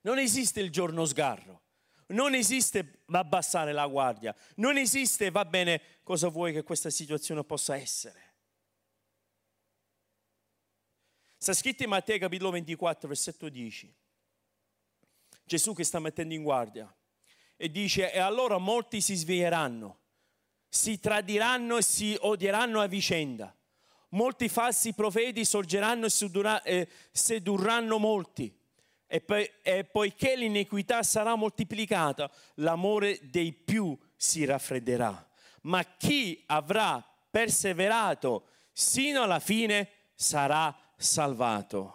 [0.00, 1.62] Non esiste il giorno sgarro,
[2.08, 7.76] non esiste abbassare la guardia, non esiste va bene cosa vuoi che questa situazione possa
[7.76, 8.26] essere.
[11.36, 13.94] Sta scritto in Matteo capitolo 24, versetto 10.
[15.44, 16.92] Gesù che sta mettendo in guardia
[17.60, 19.98] e dice, e allora molti si sveglieranno,
[20.68, 23.52] si tradiranno e si odieranno a vicenda.
[24.10, 26.06] Molti falsi profeti sorgeranno
[26.62, 28.56] e sedurranno molti.
[29.08, 35.28] E, poi, e poiché l'iniquità sarà moltiplicata, l'amore dei più si raffredderà.
[35.62, 41.94] Ma chi avrà perseverato sino alla fine sarà salvato.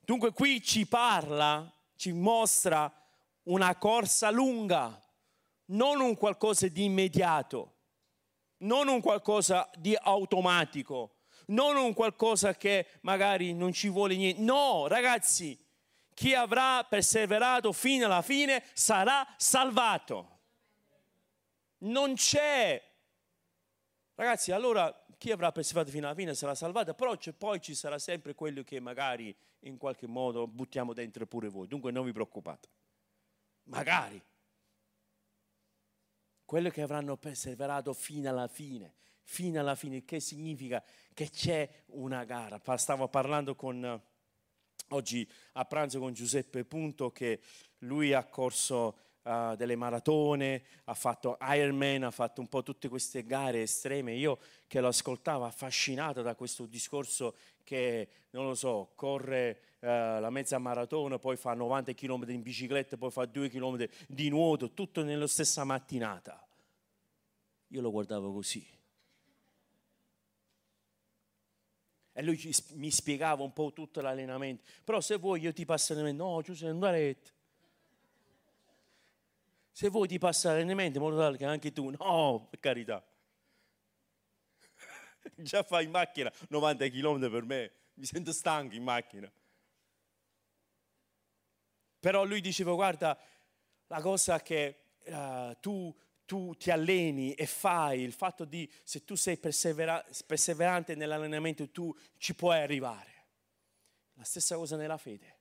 [0.00, 2.92] Dunque qui ci parla, ci mostra
[3.48, 5.00] una corsa lunga,
[5.66, 7.74] non un qualcosa di immediato,
[8.58, 14.40] non un qualcosa di automatico, non un qualcosa che magari non ci vuole niente.
[14.42, 15.58] No, ragazzi,
[16.14, 20.36] chi avrà perseverato fino alla fine sarà salvato.
[21.78, 22.82] Non c'è.
[24.14, 28.34] Ragazzi, allora chi avrà perseverato fino alla fine sarà salvato, però poi ci sarà sempre
[28.34, 31.66] quello che magari in qualche modo buttiamo dentro pure voi.
[31.66, 32.68] Dunque non vi preoccupate.
[33.68, 34.22] Magari.
[36.44, 42.24] Quello che avranno perseverato fino alla fine, fino alla fine, che significa che c'è una
[42.24, 42.60] gara.
[42.76, 44.00] Stavo parlando con,
[44.88, 47.40] oggi a pranzo con Giuseppe Punto che
[47.80, 53.24] lui ha corso uh, delle maratone, ha fatto Ironman, ha fatto un po' tutte queste
[53.24, 54.14] gare estreme.
[54.14, 57.36] Io che lo ascoltavo affascinato da questo discorso
[57.68, 62.96] che, non lo so, corre uh, la mezza maratona, poi fa 90 km in bicicletta,
[62.96, 66.42] poi fa 2 km di nuoto, tutto nella stessa mattinata.
[67.68, 68.66] Io lo guardavo così.
[72.14, 72.40] E lui
[72.72, 74.64] mi spiegava un po' tutto l'allenamento.
[74.82, 76.24] Però se vuoi io ti passo l'allenamento.
[76.24, 77.32] No, Giuseppe, non arrête.
[79.70, 83.04] Se vuoi ti passa l'allenamento in modo tale che anche tu, no, per carità.
[85.36, 89.30] Già fai in macchina 90 km per me, mi sento stanco in macchina.
[92.00, 93.18] Però lui diceva, guarda,
[93.88, 99.14] la cosa che uh, tu, tu, ti alleni e fai, il fatto di, se tu
[99.16, 103.16] sei persevera- perseverante nell'allenamento, tu ci puoi arrivare.
[104.14, 105.36] La stessa cosa nella fede.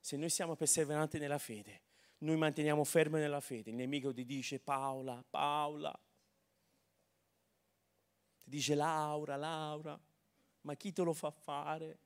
[0.00, 1.82] Se noi siamo perseveranti nella fede,
[2.18, 3.70] noi manteniamo fermi nella fede.
[3.70, 5.96] Il nemico ti dice Paola, Paola.
[8.52, 9.98] Dice Laura, Laura.
[10.62, 11.98] Ma chi te lo fa fare?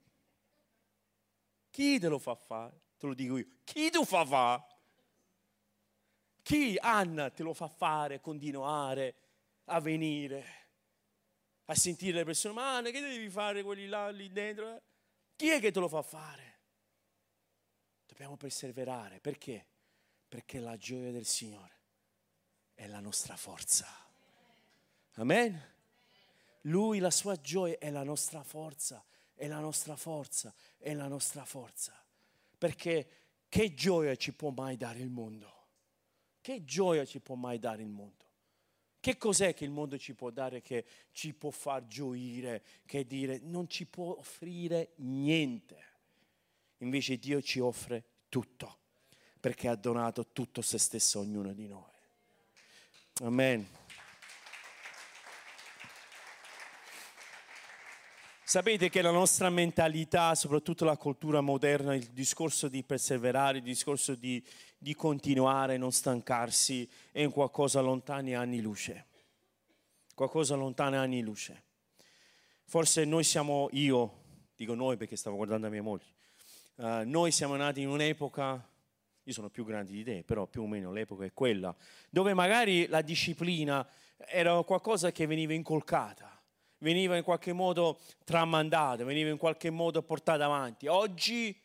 [1.71, 2.81] Chi te lo fa fare?
[2.97, 3.47] Te lo dico io.
[3.65, 4.65] Chi lo fa fare?
[6.43, 9.17] Chi, Anna, te lo fa fare, continuare
[9.65, 10.45] a venire,
[11.65, 14.81] a sentire le persone, ma Anna, che devi fare quelli là, lì dentro?
[15.35, 16.61] Chi è che te lo fa fare?
[18.07, 19.67] Dobbiamo perseverare, perché?
[20.29, 21.75] perché la gioia del Signore
[22.75, 23.87] è la nostra forza.
[25.15, 25.75] Amen.
[26.67, 29.05] Lui, la sua gioia è la nostra forza,
[29.35, 31.93] è la nostra forza, è la nostra forza.
[32.59, 33.09] Perché
[33.49, 35.53] che gioia ci può mai dare il mondo?
[36.41, 38.25] Che gioia ci può mai dare il mondo?
[38.99, 43.39] Che cos'è che il mondo ci può dare che ci può far gioire, che dire
[43.39, 45.85] non ci può offrire niente?
[46.79, 48.79] Invece Dio ci offre tutto
[49.39, 51.93] perché ha donato tutto se stesso a ognuno di noi.
[53.21, 53.86] Amen.
[58.49, 64.15] Sapete che la nostra mentalità, soprattutto la cultura moderna, il discorso di perseverare, il discorso
[64.15, 64.41] di,
[64.79, 69.07] di continuare, non stancarsi, è un qualcosa lontano anni luce.
[70.15, 71.65] Qualcosa lontano anni luce.
[72.67, 74.23] Forse noi siamo, io,
[74.55, 76.15] dico noi perché stavo guardando mia moglie,
[76.77, 78.65] uh, noi siamo nati in un'epoca
[79.25, 81.75] io sono più grande di te, però più o meno l'epoca è quella,
[82.11, 83.85] dove magari la disciplina
[84.19, 86.36] era qualcosa che veniva incolcata,
[86.79, 90.87] veniva in qualche modo tramandata, veniva in qualche modo portata avanti.
[90.87, 91.59] Oggi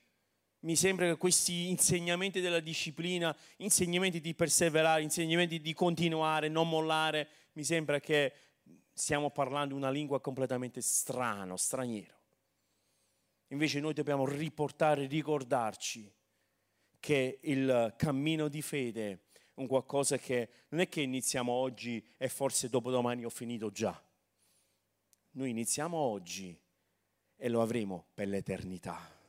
[0.59, 7.27] mi sembra che questi insegnamenti della disciplina, insegnamenti di perseverare, insegnamenti di continuare, non mollare,
[7.53, 8.33] mi sembra che
[8.93, 12.19] stiamo parlando una lingua completamente strana, straniero.
[13.47, 16.13] Invece noi dobbiamo riportare, ricordarci
[16.99, 19.19] che il cammino di fede è
[19.55, 24.01] un qualcosa che non è che iniziamo oggi e forse dopodomani ho finito già.
[25.33, 26.57] Noi iniziamo oggi
[27.37, 29.19] e lo avremo per l'eternità.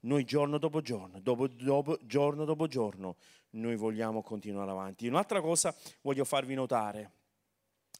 [0.00, 3.16] noi giorno dopo giorno, dopo, dopo, giorno dopo giorno,
[3.50, 5.06] noi vogliamo continuare avanti.
[5.06, 7.12] Un'altra cosa voglio farvi notare,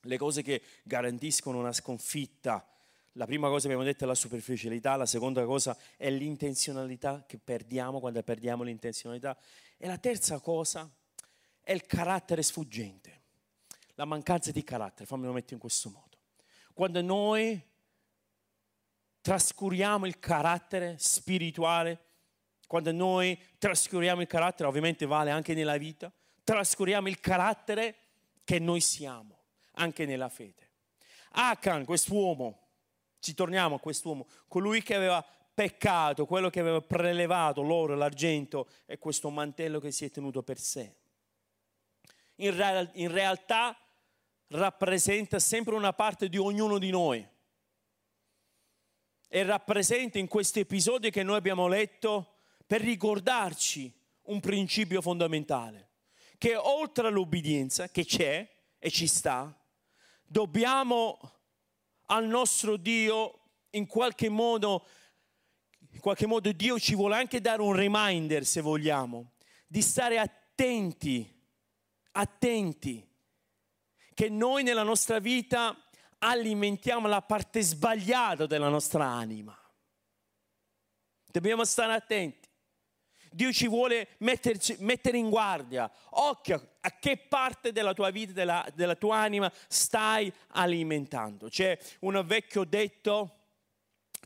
[0.02, 2.66] le cose che garantiscono una sconfitta.
[3.12, 8.00] La prima cosa abbiamo detto è la superficialità, la seconda cosa è l'intenzionalità che perdiamo
[8.00, 9.36] quando perdiamo l'intenzionalità
[9.76, 10.90] e la terza cosa
[11.60, 13.20] è il carattere sfuggente,
[13.94, 16.11] la mancanza di carattere, fammelo mettere in questo modo.
[16.82, 17.62] Quando noi
[19.20, 22.06] trascuriamo il carattere spirituale,
[22.66, 26.12] quando noi trascuriamo il carattere, ovviamente vale anche nella vita,
[26.42, 27.94] trascuriamo il carattere
[28.42, 30.70] che noi siamo, anche nella fede.
[31.34, 32.58] Achan, quest'uomo,
[33.20, 35.24] ci torniamo a quest'uomo, colui che aveva
[35.54, 40.58] peccato, quello che aveva prelevato l'oro, l'argento e questo mantello che si è tenuto per
[40.58, 40.96] sé.
[42.38, 43.78] In, real- in realtà
[44.52, 47.26] rappresenta sempre una parte di ognuno di noi.
[49.28, 52.34] E rappresenta in questo episodio che noi abbiamo letto
[52.66, 53.92] per ricordarci
[54.24, 55.90] un principio fondamentale,
[56.36, 58.48] che oltre all'obbedienza che c'è
[58.78, 59.58] e ci sta,
[60.22, 61.18] dobbiamo
[62.06, 63.38] al nostro Dio
[63.70, 64.86] in qualche modo,
[65.92, 69.32] in qualche modo Dio ci vuole anche dare un reminder, se vogliamo,
[69.66, 71.26] di stare attenti,
[72.12, 73.11] attenti,
[74.14, 75.76] che noi nella nostra vita
[76.18, 79.56] alimentiamo la parte sbagliata della nostra anima.
[81.26, 82.48] Dobbiamo stare attenti.
[83.30, 85.90] Dio ci vuole metterci, mettere in guardia.
[86.10, 91.48] Occhio a che parte della tua vita, della, della tua anima stai alimentando.
[91.48, 93.38] C'è un vecchio detto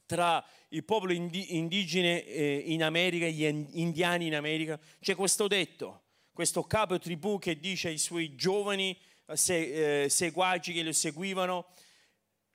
[0.06, 6.62] tra il popolo indigene eh, in America, gli indiani in America, c'è questo detto, questo
[6.64, 8.96] capo tribù che dice ai suoi giovani
[9.26, 11.66] eh, seguaci che lo seguivano,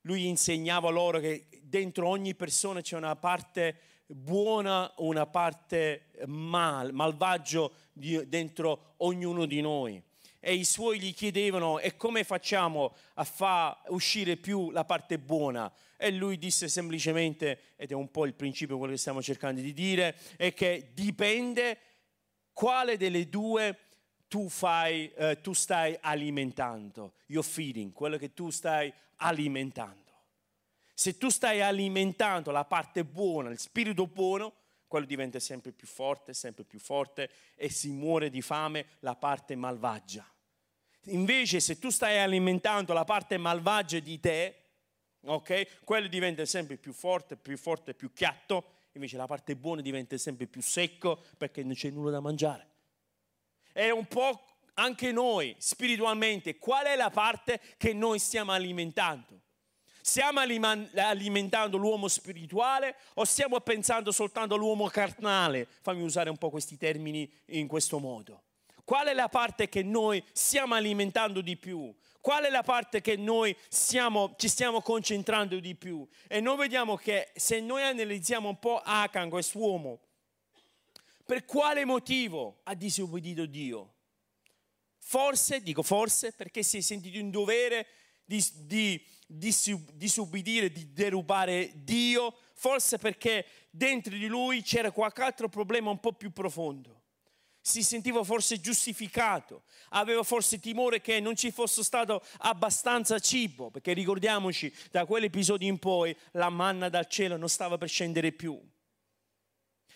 [0.02, 7.74] lui insegnava loro che dentro ogni persona c'è una parte buona, una parte mal, malvagio
[7.94, 10.02] dentro ognuno di noi.
[10.44, 15.72] E i suoi gli chiedevano, e come facciamo a far uscire più la parte buona?
[15.98, 19.72] E lui disse semplicemente, ed è un po' il principio quello che stiamo cercando di
[19.72, 21.78] dire, è che dipende
[22.54, 23.78] quale delle due
[24.32, 30.10] tu, fai, eh, tu stai alimentando, your feeding, quello che tu stai alimentando.
[30.94, 34.54] Se tu stai alimentando la parte buona, il spirito buono,
[34.88, 39.58] quello diventa sempre più forte, sempre più forte e si muore di fame la parte
[39.58, 40.26] malvagia.
[41.08, 44.56] Invece se tu stai alimentando la parte malvagia di te,
[45.26, 45.84] ok?
[45.84, 48.64] Quello diventa sempre più forte, più forte, più chiatto,
[48.94, 52.71] invece la parte buona diventa sempre più secco perché non c'è nulla da mangiare.
[53.74, 54.44] È un po'
[54.76, 59.40] anche noi spiritualmente, qual è la parte che noi stiamo alimentando?
[60.02, 65.68] Stiamo alimentando l'uomo spirituale o stiamo pensando soltanto all'uomo carnale?
[65.82, 68.44] Fammi usare un po' questi termini in questo modo.
[68.84, 71.96] Qual è la parte che noi stiamo alimentando di più?
[72.20, 76.06] Qual è la parte che noi stiamo, ci stiamo concentrando di più?
[76.28, 80.00] E noi vediamo che se noi analizziamo un po' Achan, quest'uomo,
[81.26, 83.96] per quale motivo ha disobbedito Dio?
[84.98, 87.88] Forse, dico forse, perché si è sentito in dovere
[88.24, 89.54] di, di, di
[89.94, 96.14] disubbidire, di derubare Dio, forse perché dentro di lui c'era qualche altro problema un po'
[96.14, 97.00] più profondo.
[97.60, 103.94] Si sentiva forse giustificato, aveva forse timore che non ci fosse stato abbastanza cibo, perché
[103.94, 108.60] ricordiamoci, da quell'episodio in poi la manna dal cielo non stava per scendere più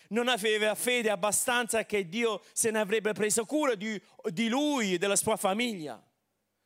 [0.08, 4.00] non aveva fede abbastanza che Dio se ne avrebbe preso cura di,
[4.30, 6.02] di lui e della sua famiglia.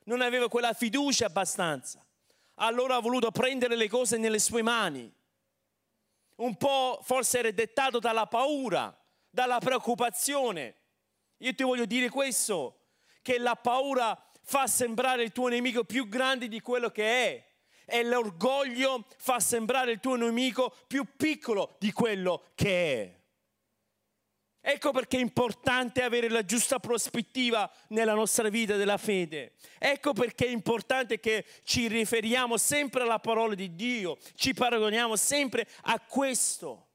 [0.05, 2.05] Non aveva quella fiducia abbastanza.
[2.57, 5.13] Allora ha voluto prendere le cose nelle sue mani.
[6.37, 8.97] Un po' forse era dettato dalla paura,
[9.29, 10.77] dalla preoccupazione.
[11.39, 12.81] Io ti voglio dire questo,
[13.23, 17.49] che la paura fa sembrare il tuo nemico più grande di quello che è
[17.85, 23.20] e l'orgoglio fa sembrare il tuo nemico più piccolo di quello che è.
[24.63, 29.55] Ecco perché è importante avere la giusta prospettiva nella nostra vita della fede.
[29.79, 35.67] Ecco perché è importante che ci riferiamo sempre alla parola di Dio, ci paragoniamo sempre
[35.83, 36.89] a questo.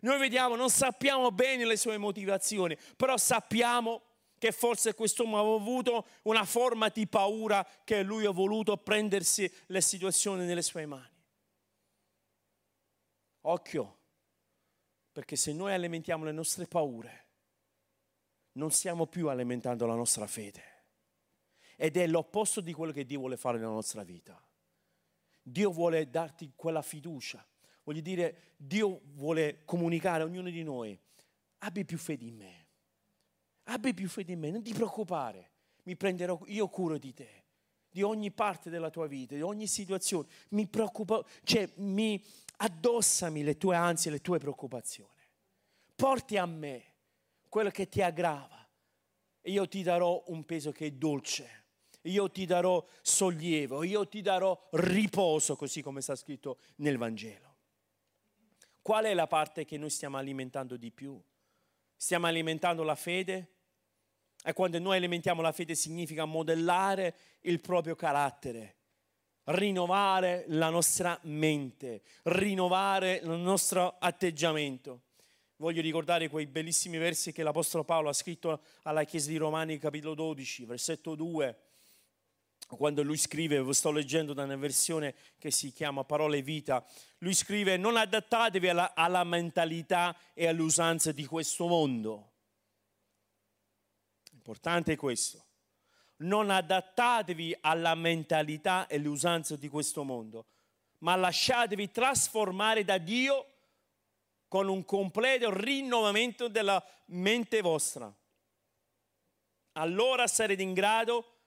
[0.00, 4.02] Noi vediamo, non sappiamo bene le sue motivazioni, però sappiamo
[4.38, 9.80] che forse quest'uomo aveva avuto una forma di paura che lui ha voluto prendersi le
[9.80, 11.12] situazioni nelle sue mani.
[13.42, 13.98] Occhio,
[15.14, 17.26] perché se noi alimentiamo le nostre paure,
[18.54, 20.62] non stiamo più alimentando la nostra fede.
[21.76, 24.44] Ed è l'opposto di quello che Dio vuole fare nella nostra vita.
[25.40, 27.46] Dio vuole darti quella fiducia,
[27.84, 30.98] Voglio dire, Dio vuole comunicare a ognuno di noi,
[31.58, 32.66] abbi più fede in me,
[33.64, 35.50] abbi più fede in me, non ti preoccupare,
[35.84, 37.44] mi prenderò io cura di te,
[37.90, 42.24] di ogni parte della tua vita, di ogni situazione, mi preoccupa, cioè mi
[42.56, 45.10] addossami le tue ansie, le tue preoccupazioni,
[45.94, 46.92] porti a me
[47.48, 48.68] quello che ti aggrava
[49.40, 51.62] e io ti darò un peso che è dolce
[52.04, 57.52] io ti darò sollievo, io ti darò riposo, così come sta scritto nel Vangelo.
[58.82, 61.20] Qual è la parte che noi stiamo alimentando di più?
[61.96, 63.52] Stiamo alimentando la fede?
[64.44, 68.76] E quando noi alimentiamo la fede significa modellare il proprio carattere,
[69.44, 75.02] rinnovare la nostra mente, rinnovare il nostro atteggiamento.
[75.56, 80.14] Voglio ricordare quei bellissimi versi che l'Apostolo Paolo ha scritto alla Chiesa di Romani, capitolo
[80.14, 81.58] 12, versetto 2
[82.66, 86.84] quando lui scrive, sto leggendo da una versione che si chiama Parole Vita,
[87.18, 92.32] lui scrive non adattatevi alla, alla mentalità e alle usanze di questo mondo.
[94.32, 95.43] Importante è questo.
[96.16, 100.46] Non adattatevi alla mentalità e alle usanze di questo mondo,
[100.98, 103.46] ma lasciatevi trasformare da Dio
[104.48, 108.14] con un completo rinnovamento della mente vostra.
[109.72, 111.38] Allora sarete in grado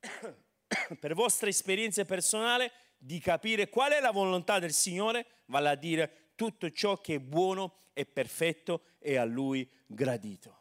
[0.98, 6.32] per vostra esperienza personale di capire qual è la volontà del Signore, vale a dire
[6.34, 10.59] tutto ciò che è buono e perfetto e a Lui gradito.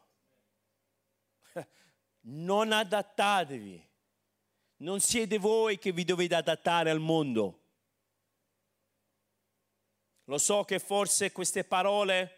[2.21, 3.87] Non adattatevi,
[4.77, 7.59] non siete voi che vi dovete adattare al mondo.
[10.25, 12.35] Lo so che forse queste parole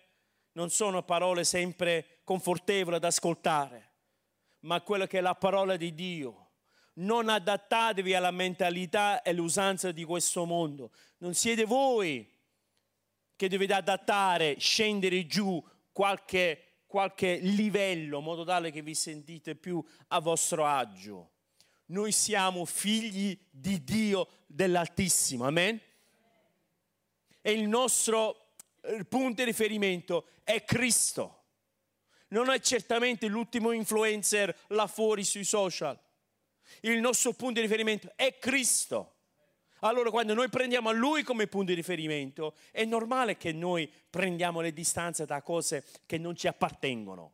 [0.54, 3.92] non sono parole sempre confortevoli ad ascoltare,
[4.62, 6.42] ma quello che è la parola di Dio
[6.94, 10.92] non adattatevi alla mentalità e all'usanza di questo mondo.
[11.18, 12.28] Non siete voi
[13.36, 19.82] che dovete adattare, scendere giù qualche, qualche livello, in modo tale che vi sentite più
[20.10, 21.30] a vostro agio.
[21.86, 25.80] Noi siamo figli di Dio dell'Altissimo, amen?
[27.40, 31.38] E il nostro eh, punto di riferimento è Cristo.
[32.28, 35.98] Non è certamente l'ultimo influencer là fuori sui social
[36.82, 39.16] il nostro punto di riferimento è Cristo.
[39.84, 44.62] Allora quando noi prendiamo a Lui come punto di riferimento, è normale che noi prendiamo
[44.62, 47.34] le distanze da cose che non ci appartengono.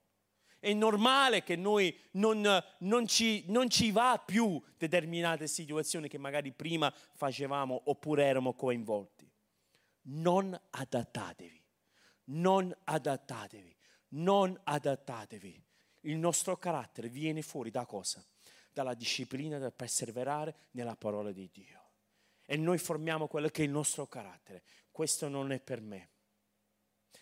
[0.59, 6.51] È normale che noi non, non, ci, non ci va più determinate situazioni che magari
[6.51, 9.29] prima facevamo oppure erano coinvolti.
[10.09, 11.63] Non adattatevi,
[12.25, 13.75] non adattatevi,
[14.09, 15.63] non adattatevi.
[16.01, 18.25] Il nostro carattere viene fuori da cosa?
[18.77, 21.86] dalla disciplina del perseverare nella parola di Dio.
[22.47, 24.63] E noi formiamo quello che è il nostro carattere.
[24.89, 26.09] Questo non è per me.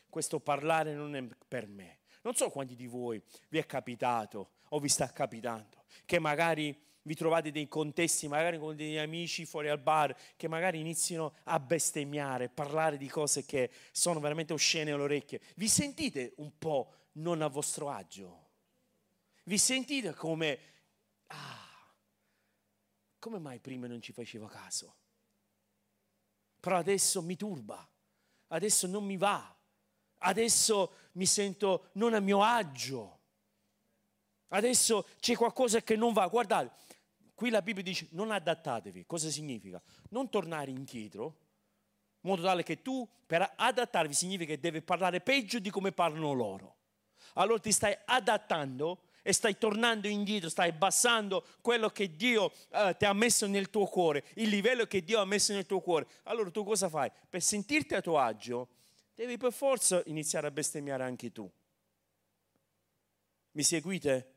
[0.07, 1.99] Questo parlare non è per me.
[2.21, 7.15] Non so quanti di voi vi è capitato o vi sta capitando che magari vi
[7.15, 12.49] trovate dei contesti, magari con degli amici fuori al bar, che magari iniziano a bestemmiare,
[12.49, 15.41] parlare di cose che sono veramente oscene alle orecchie.
[15.55, 18.43] Vi sentite un po' non a vostro agio?
[19.43, 20.59] Vi sentite come
[21.27, 21.93] Ah,
[23.19, 24.95] come mai prima non ci facevo caso?
[26.65, 27.87] Però adesso mi turba,
[28.47, 29.55] adesso non mi va,
[30.21, 33.19] adesso mi sento non a mio agio,
[34.47, 36.25] adesso c'è qualcosa che non va.
[36.25, 36.71] Guardate,
[37.35, 39.79] qui la Bibbia dice non adattatevi, cosa significa?
[40.09, 41.37] Non tornare indietro,
[42.21, 46.33] in modo tale che tu per adattarvi significa che devi parlare peggio di come parlano
[46.33, 46.77] loro.
[47.35, 53.05] Allora ti stai adattando e stai tornando indietro, stai abbassando quello che Dio eh, ti
[53.05, 56.51] ha messo nel tuo cuore, il livello che Dio ha messo nel tuo cuore, allora
[56.51, 57.09] tu cosa fai?
[57.27, 58.67] Per sentirti a tuo agio,
[59.15, 61.51] devi per forza iniziare a bestemmiare anche tu.
[63.53, 64.33] Mi seguite?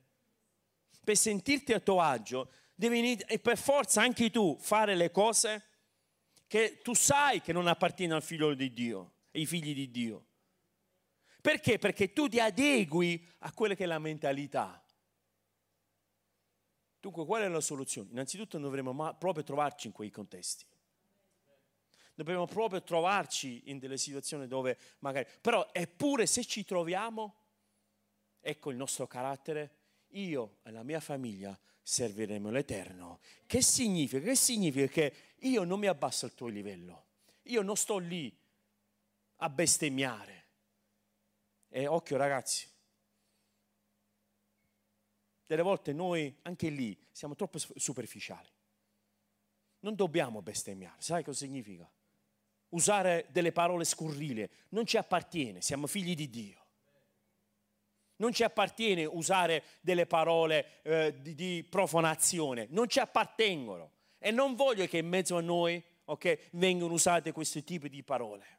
[1.05, 5.65] Per sentirti a tuo agio, devi e per forza anche tu fare le cose
[6.47, 10.28] che tu sai che non appartiene al figlio di Dio, ai figli di Dio.
[11.41, 11.79] Perché?
[11.79, 14.83] Perché tu ti adegui a quella che è la mentalità.
[17.01, 18.11] Dunque, qual è la soluzione?
[18.11, 20.65] Innanzitutto dovremmo proprio trovarci in quei contesti.
[22.15, 25.25] Dobbiamo proprio trovarci in delle situazioni dove magari...
[25.41, 27.37] Però eppure se ci troviamo,
[28.41, 29.77] ecco il nostro carattere,
[30.09, 33.21] io e la mia famiglia serviremo l'Eterno.
[33.47, 34.21] Che significa?
[34.21, 37.07] Che significa che io non mi abbasso al tuo livello.
[37.45, 38.37] Io non sto lì
[39.37, 40.38] a bestemmiare.
[41.69, 42.69] E occhio ragazzi,
[45.47, 48.49] delle volte noi anche lì siamo troppo superficiali.
[49.81, 51.91] Non dobbiamo bestemmiare, sai cosa significa?
[52.71, 56.67] usare delle parole scurrile, non ci appartiene, siamo figli di Dio.
[58.17, 63.93] Non ci appartiene usare delle parole eh, di, di, profanazione, non ci appartengono.
[64.19, 68.57] E non voglio che in mezzo a noi okay, vengano usate questo tipo di parole.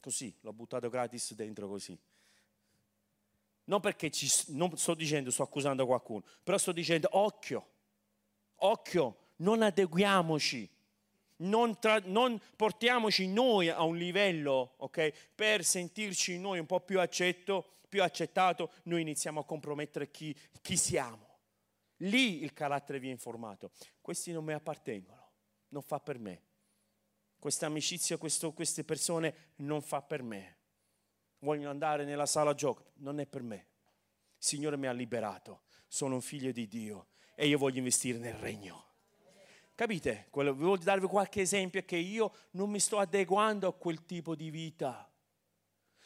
[0.00, 1.98] Così, l'ho buttato gratis dentro così.
[3.64, 7.68] Non perché ci, non sto dicendo, sto accusando qualcuno, però sto dicendo occhio,
[8.56, 10.76] occhio, non adeguiamoci
[11.38, 17.00] non, tra, non, portiamoci noi a un livello, ok, per sentirci noi un po' più
[17.00, 21.26] accetto, più accettato, noi iniziamo a compromettere chi, chi siamo.
[22.02, 23.70] Lì il carattere viene formato.
[24.00, 25.32] Questi non mi appartengono,
[25.68, 26.42] non fa per me.
[27.38, 30.56] Questa amicizia, questo, queste persone non fa per me.
[31.40, 33.56] Vogliono andare nella sala gioco, non è per me.
[33.56, 38.34] Il Signore mi ha liberato, sono un figlio di Dio e io voglio investire nel
[38.34, 38.86] regno.
[39.76, 40.26] Capite?
[40.30, 44.50] Quello, voglio darvi qualche esempio che io non mi sto adeguando a quel tipo di
[44.50, 45.08] vita.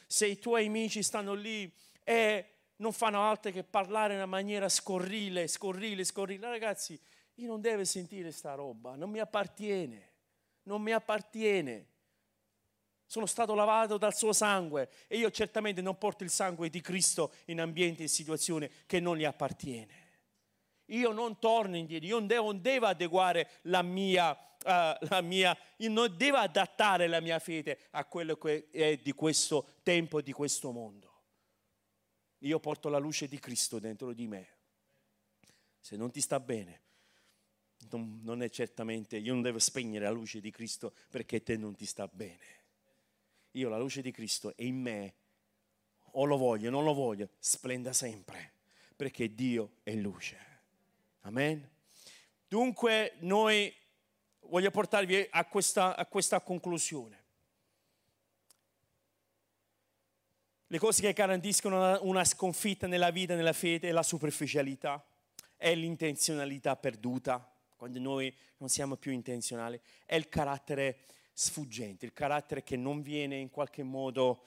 [0.05, 1.73] Se i tuoi amici stanno lì
[2.03, 6.99] e non fanno altro che parlare in una maniera scorrile, scorrile, scorrile, ragazzi,
[7.35, 10.12] io non devo sentire sta roba, non mi appartiene,
[10.63, 11.87] non mi appartiene.
[13.05, 17.33] Sono stato lavato dal suo sangue e io certamente non porto il sangue di Cristo
[17.45, 20.01] in ambienti e situazioni che non gli appartiene.
[20.87, 25.57] Io non torno indietro, io non devo, non devo adeguare la mia, uh, la mia,
[25.77, 30.31] io non devo adattare la mia fede a quello che è di questo tempo, di
[30.31, 31.11] questo mondo.
[32.39, 34.47] Io porto la luce di Cristo dentro di me.
[35.79, 36.81] Se non ti sta bene,
[37.93, 41.75] non, non è certamente, io non devo spegnere la luce di Cristo perché te non
[41.75, 42.61] ti sta bene.
[43.51, 45.13] Io la luce di Cristo è in me,
[46.11, 48.53] o lo voglio, non lo voglio, splenda sempre,
[48.95, 50.37] perché Dio è luce.
[51.21, 51.69] Amen.
[52.47, 53.73] Dunque noi
[54.41, 57.21] voglio portarvi a questa, a questa conclusione.
[60.67, 65.05] Le cose che garantiscono una, una sconfitta nella vita, nella fede, è la superficialità,
[65.55, 67.52] è l'intenzionalità perduta,
[67.83, 70.99] quando noi non siamo più intenzionali, è il carattere
[71.33, 74.43] sfuggente, il carattere che non viene in qualche modo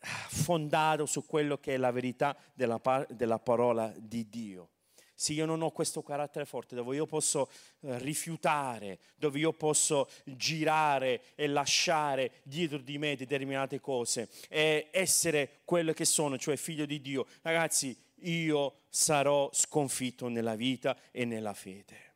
[0.00, 2.80] ah, fondato su quello che è la verità della,
[3.10, 4.70] della parola di Dio
[5.14, 10.08] se io non ho questo carattere forte, dove io posso eh, rifiutare, dove io posso
[10.22, 16.86] girare e lasciare dietro di me determinate cose e essere quello che sono, cioè figlio
[16.86, 22.07] di Dio, ragazzi, io sarò sconfitto nella vita e nella fede.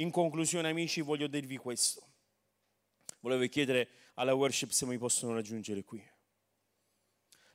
[0.00, 2.06] In conclusione, amici, voglio dirvi questo.
[3.20, 6.00] Volevo chiedere alla worship se mi possono raggiungere qui.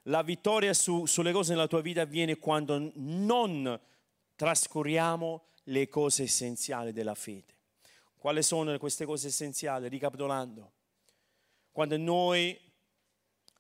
[0.04, 3.80] La vittoria su, sulle cose nella tua vita avviene quando non
[4.36, 7.56] trascuriamo le cose essenziali della fede.
[8.18, 9.88] Quali sono queste cose essenziali?
[9.88, 10.74] Ricapitolando,
[11.72, 12.60] quando noi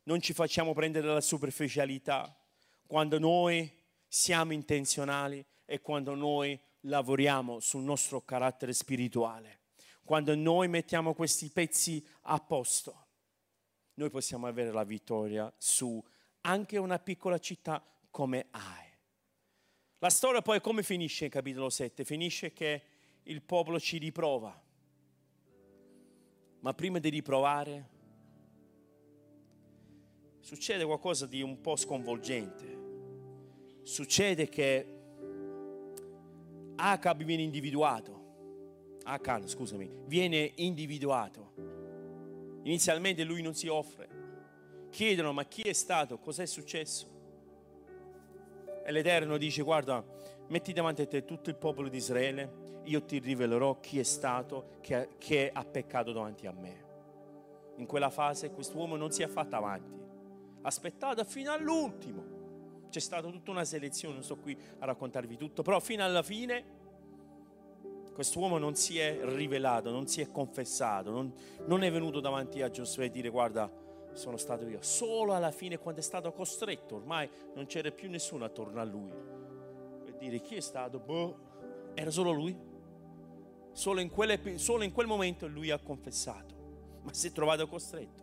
[0.03, 2.37] non ci facciamo prendere dalla superficialità,
[2.85, 3.71] quando noi
[4.09, 9.59] siamo intenzionali e quando noi lavoriamo sul nostro carattere spirituale,
[10.03, 13.05] quando noi mettiamo questi pezzi a posto,
[13.95, 16.03] noi possiamo avere la vittoria su
[16.41, 18.91] anche una piccola città come Ai.
[19.99, 22.03] La storia poi come finisce in capitolo 7?
[22.03, 22.83] Finisce che
[23.23, 24.61] il popolo ci riprova.
[26.59, 27.89] Ma prima di riprovare
[30.41, 32.81] succede qualcosa di un po' sconvolgente.
[33.83, 34.92] Succede che
[36.75, 38.21] Acab viene individuato.
[39.03, 41.53] Acan, scusami, viene individuato.
[42.63, 44.09] Inizialmente lui non si offre.
[44.89, 46.19] Chiedono ma chi è stato?
[46.19, 47.11] Cos'è successo?
[48.85, 50.03] E l'Eterno dice, guarda,
[50.47, 54.77] metti davanti a te tutto il popolo di Israele, io ti rivelerò chi è stato
[54.81, 56.81] che, che ha peccato davanti a me.
[57.77, 62.32] In quella fase quest'uomo non si è fatto avanti, ha aspettato fino all'ultimo.
[62.93, 66.63] C'è stata tutta una selezione, non sto qui a raccontarvi tutto, però fino alla fine
[68.13, 71.33] quest'uomo non si è rivelato, non si è confessato, non,
[71.65, 73.67] non è venuto davanti a Giosuè e dire guarda,
[74.11, 74.83] sono stato io.
[74.83, 79.09] Solo alla fine, quando è stato costretto, ormai non c'era più nessuno attorno a lui.
[80.03, 80.99] Per dire chi è stato?
[80.99, 82.55] Boh, era solo lui.
[83.71, 88.21] Solo in, quelle, solo in quel momento lui ha confessato, ma si è trovato costretto.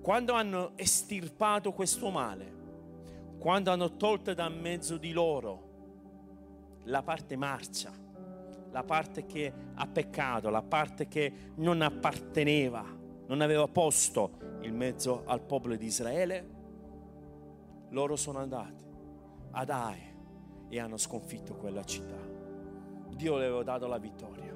[0.00, 2.65] Quando hanno estirpato questo male,
[3.46, 7.92] quando hanno tolto da mezzo di loro la parte marcia,
[8.72, 12.84] la parte che ha peccato, la parte che non apparteneva,
[13.28, 16.48] non aveva posto in mezzo al popolo di Israele,
[17.90, 18.84] loro sono andati
[19.52, 20.02] ad Ai
[20.68, 22.18] e hanno sconfitto quella città.
[23.14, 24.55] Dio le aveva dato la vittoria.